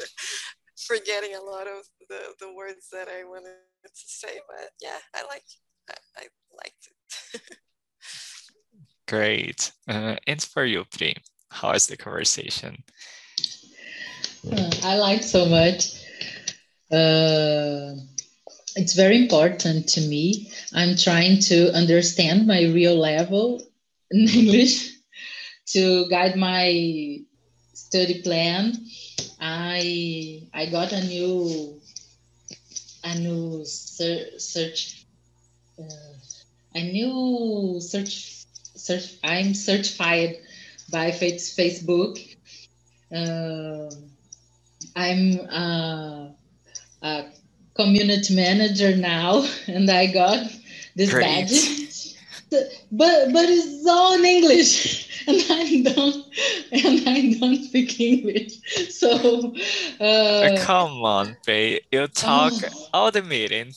forgetting 0.88 1.36
a 1.36 1.42
lot 1.42 1.68
of 1.68 1.86
the, 2.10 2.20
the 2.40 2.54
words 2.54 2.90
that 2.92 3.08
I 3.08 3.24
wanted 3.24 3.56
to 3.84 3.92
say, 3.94 4.40
but 4.48 4.70
yeah, 4.82 4.98
I 5.16 5.24
like 5.24 5.44
I, 5.90 5.96
I 6.18 6.28
liked 6.58 6.90
it. 6.90 7.42
Great. 9.08 9.72
Uh, 9.88 10.16
and 10.28 10.42
for 10.42 10.66
you, 10.66 10.84
Pri, 10.92 11.16
how 11.50 11.72
is 11.72 11.88
the 11.88 11.98
conversation? 11.98 12.84
Uh, 14.52 14.72
I 14.84 14.98
like 14.98 15.24
so 15.24 15.46
much. 15.46 16.04
Uh, 16.92 17.94
it's 18.78 18.94
very 18.94 19.18
important 19.24 19.90
to 19.90 20.02
me. 20.02 20.52
I'm 20.74 20.96
trying 20.96 21.40
to 21.52 21.72
understand 21.74 22.48
my 22.48 22.64
real 22.64 22.96
level 22.98 23.62
in 24.12 24.30
English 24.42 24.94
to 25.68 26.08
guide 26.10 26.36
my 26.38 27.20
study 27.74 28.22
plan, 28.22 28.74
I 29.40 30.44
I 30.54 30.66
got 30.68 30.92
a 30.94 31.04
new 31.04 31.82
a 33.04 33.20
new 33.20 33.66
ser- 33.66 34.40
search 34.40 35.06
uh, 35.80 36.14
a 36.76 36.84
new 36.92 37.80
search 37.82 38.46
search. 38.76 39.16
I'm 39.24 39.54
certified 39.54 40.38
by 40.92 41.12
Facebook. 41.12 42.20
Uh, 43.14 43.90
I'm 44.96 45.40
uh, 45.50 46.30
a 47.02 47.26
community 47.78 48.36
manager 48.36 48.96
now, 48.98 49.46
and 49.68 49.90
I 49.90 50.08
got 50.08 50.48
this 50.96 51.14
Great. 51.14 51.50
badge. 51.50 51.78
But 52.50 53.34
but 53.34 53.46
it's 53.50 53.86
all 53.88 54.14
in 54.16 54.26
English, 54.26 55.24
and 55.28 55.42
I 55.50 55.82
don't 55.94 56.26
and 56.72 57.10
I 57.10 57.38
don't 57.40 57.64
speak 57.64 58.00
English. 58.00 58.54
So 58.90 59.54
uh, 60.00 60.50
Uh, 60.50 60.58
come 60.58 61.04
on, 61.04 61.38
babe. 61.46 61.82
You 61.92 62.08
talk 62.08 62.54
Oh. 62.64 62.88
all 62.94 63.12
the 63.12 63.22
meeting. 63.22 63.74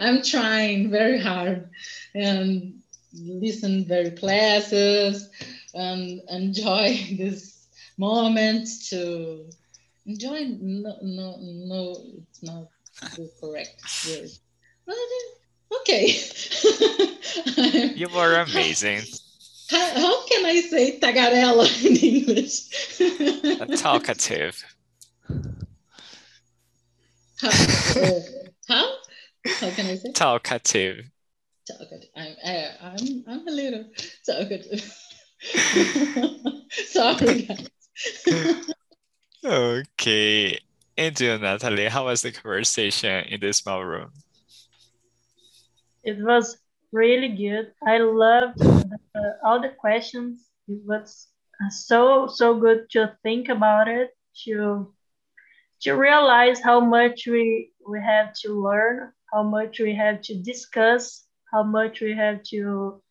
I'm 0.00 0.22
trying 0.22 0.90
very 0.90 1.20
hard 1.20 1.70
and 2.14 2.80
listen 3.14 3.84
very 3.86 4.10
classes 4.12 5.28
and 5.74 6.20
enjoy 6.30 6.98
this 7.18 7.66
moment 7.98 8.68
to 8.90 9.48
enjoy 10.06 10.44
no 10.60 10.96
no 11.02 11.36
no 11.40 11.96
it's 12.18 12.42
not 12.42 12.68
the 13.16 13.30
correct 13.40 13.82
word 14.08 14.28
but 14.86 14.94
uh, 14.96 15.76
okay 15.80 16.18
You 17.94 18.08
were 18.08 18.34
amazing. 18.40 19.02
how, 19.70 19.86
how 19.94 20.26
can 20.26 20.44
I 20.46 20.60
say 20.60 20.98
tagarela 20.98 21.66
in 21.84 21.96
English 21.96 22.68
Talkative. 23.76 24.64
how, 27.40 27.48
uh, 27.48 28.20
how 28.68 28.86
how 29.60 29.70
can 29.74 29.86
I 29.86 29.96
say 29.96 30.12
Talkative. 30.12 31.10
talkative. 31.66 32.08
I'm, 32.16 32.34
I, 32.44 32.68
I'm, 32.82 33.24
I'm 33.26 33.48
a 33.48 33.50
little 33.50 33.84
talkative. 34.26 34.82
Sorry, 36.86 37.42
guys. 37.42 37.68
Okay. 39.44 40.58
And 40.96 41.18
you, 41.18 41.38
Natalie, 41.38 41.88
how 41.88 42.04
was 42.04 42.22
the 42.22 42.32
conversation 42.32 43.24
in 43.24 43.40
the 43.40 43.52
small 43.52 43.84
room? 43.84 44.10
It 46.04 46.18
was 46.22 46.58
really 46.92 47.28
good. 47.28 47.72
I 47.86 47.98
loved 47.98 48.58
the, 48.58 49.38
all 49.44 49.60
the 49.60 49.70
questions. 49.70 50.48
It 50.68 50.80
was 50.84 51.28
uh, 51.64 51.70
so 51.70 52.26
so 52.26 52.58
good 52.58 52.90
to 52.90 53.16
think 53.22 53.48
about 53.48 53.88
it, 53.88 54.10
to 54.44 54.92
to 55.82 55.92
realize 55.94 56.60
how 56.60 56.80
much 56.80 57.26
we 57.26 57.72
we 57.88 58.00
have 58.00 58.34
to 58.42 58.62
learn, 58.62 59.12
how 59.32 59.42
much 59.42 59.80
we 59.80 59.94
have 59.94 60.20
to 60.22 60.34
discuss, 60.34 61.24
how 61.52 61.62
much 61.62 62.00
we 62.00 62.14
have 62.14 62.42
to 62.50 63.02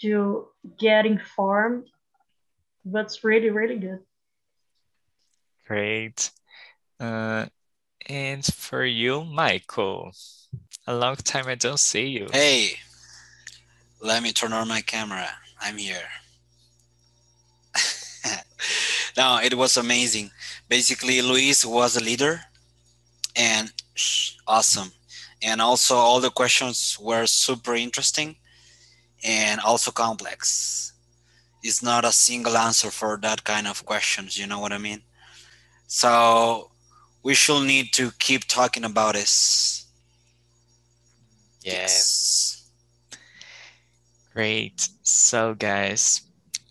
to 0.00 0.48
get 0.78 1.06
informed. 1.06 1.88
That's 2.84 3.24
really 3.24 3.50
really 3.50 3.78
good. 3.78 4.00
Great. 5.72 6.30
Uh, 7.00 7.46
and 8.06 8.44
for 8.44 8.84
you, 8.84 9.24
Michael, 9.24 10.12
a 10.86 10.94
long 10.94 11.16
time 11.16 11.46
I 11.48 11.54
don't 11.54 11.80
see 11.80 12.08
you. 12.08 12.26
Hey, 12.30 12.76
let 14.02 14.22
me 14.22 14.32
turn 14.32 14.52
on 14.52 14.68
my 14.68 14.82
camera. 14.82 15.30
I'm 15.62 15.78
here. 15.78 16.10
no, 19.16 19.40
it 19.42 19.54
was 19.54 19.78
amazing. 19.78 20.30
Basically, 20.68 21.22
Luis 21.22 21.64
was 21.64 21.96
a 21.96 22.04
leader 22.04 22.42
and 23.34 23.72
awesome. 24.46 24.92
And 25.42 25.62
also, 25.62 25.94
all 25.96 26.20
the 26.20 26.28
questions 26.28 26.98
were 27.00 27.24
super 27.24 27.74
interesting 27.74 28.36
and 29.24 29.58
also 29.62 29.90
complex. 29.90 30.92
It's 31.62 31.82
not 31.82 32.04
a 32.04 32.12
single 32.12 32.58
answer 32.58 32.90
for 32.90 33.18
that 33.22 33.44
kind 33.44 33.66
of 33.66 33.86
questions, 33.86 34.36
you 34.36 34.46
know 34.46 34.60
what 34.60 34.74
I 34.74 34.76
mean? 34.76 35.00
So, 35.94 36.70
we 37.22 37.34
should 37.34 37.66
need 37.66 37.92
to 37.92 38.12
keep 38.18 38.46
talking 38.48 38.82
about 38.82 39.12
this. 39.12 39.84
Yeah. 41.60 41.82
Yes. 41.82 42.70
Great. 44.32 44.88
So, 45.02 45.52
guys, 45.52 46.22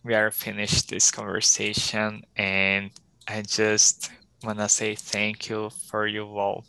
we 0.03 0.15
are 0.15 0.31
finished 0.31 0.89
this 0.89 1.11
conversation, 1.11 2.23
and 2.35 2.89
I 3.27 3.43
just 3.43 4.09
want 4.43 4.57
to 4.57 4.67
say 4.67 4.95
thank 4.95 5.49
you 5.49 5.69
for 5.69 6.07
you 6.07 6.25
all. 6.25 6.65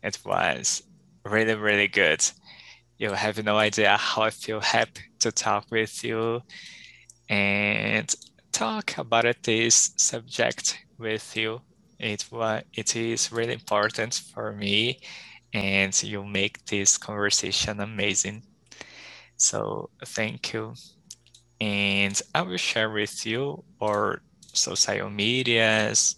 It 0.00 0.16
was 0.24 0.84
really, 1.24 1.56
really 1.56 1.88
good. 1.88 2.24
You 2.98 3.10
have 3.14 3.44
no 3.44 3.58
idea 3.58 3.96
how 3.96 4.22
I 4.22 4.30
feel 4.30 4.60
happy 4.60 5.02
to 5.18 5.32
talk 5.32 5.66
with 5.72 6.04
you 6.04 6.42
and 7.28 8.14
talk 8.52 8.96
about 8.96 9.42
this 9.42 9.90
subject 9.96 10.78
with 10.96 11.36
you. 11.36 11.62
It 12.00 12.26
it 12.72 12.96
is 12.96 13.32
really 13.32 13.52
important 13.52 14.14
for 14.14 14.52
me, 14.52 15.00
and 15.52 16.02
you 16.02 16.24
make 16.24 16.64
this 16.66 16.96
conversation 16.98 17.80
amazing. 17.80 18.42
So 19.36 19.90
thank 20.04 20.52
you. 20.52 20.74
And 21.60 22.20
I 22.34 22.42
will 22.42 22.56
share 22.56 22.90
with 22.90 23.26
you 23.26 23.64
our 23.80 24.22
social 24.52 25.10
medias 25.10 26.16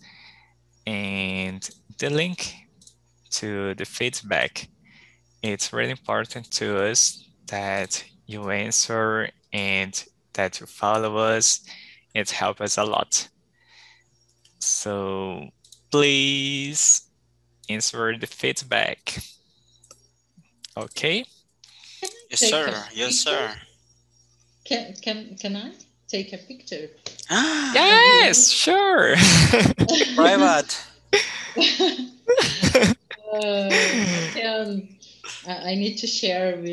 and 0.86 1.68
the 1.98 2.10
link 2.10 2.54
to 3.32 3.74
the 3.74 3.84
feedback. 3.84 4.68
It's 5.42 5.72
really 5.72 5.90
important 5.90 6.50
to 6.52 6.84
us 6.84 7.28
that 7.48 8.04
you 8.26 8.50
answer 8.50 9.30
and 9.52 10.04
that 10.34 10.60
you 10.60 10.66
follow 10.66 11.16
us. 11.18 11.60
It 12.14 12.30
helps 12.30 12.60
us 12.60 12.78
a 12.78 12.84
lot. 12.84 13.28
So 14.58 15.50
please 15.92 17.02
insert 17.68 18.20
the 18.20 18.26
feedback. 18.26 19.18
Okay? 20.76 21.24
Yes, 22.30 22.40
sir. 22.40 22.84
Yes, 22.94 23.16
sir. 23.16 23.54
Can, 24.64 24.94
can, 25.02 25.36
can 25.38 25.56
I 25.56 25.72
take 26.08 26.32
a 26.32 26.38
picture? 26.38 26.88
Ah 27.30 27.72
yes, 27.74 28.50
sure. 28.50 29.16
Private. 30.16 30.82
uh, 33.32 33.68
can, 34.32 34.88
I 35.46 35.72
I 35.72 35.74
need 35.74 35.96
to 35.98 36.06
share 36.06 36.56
with 36.56 36.70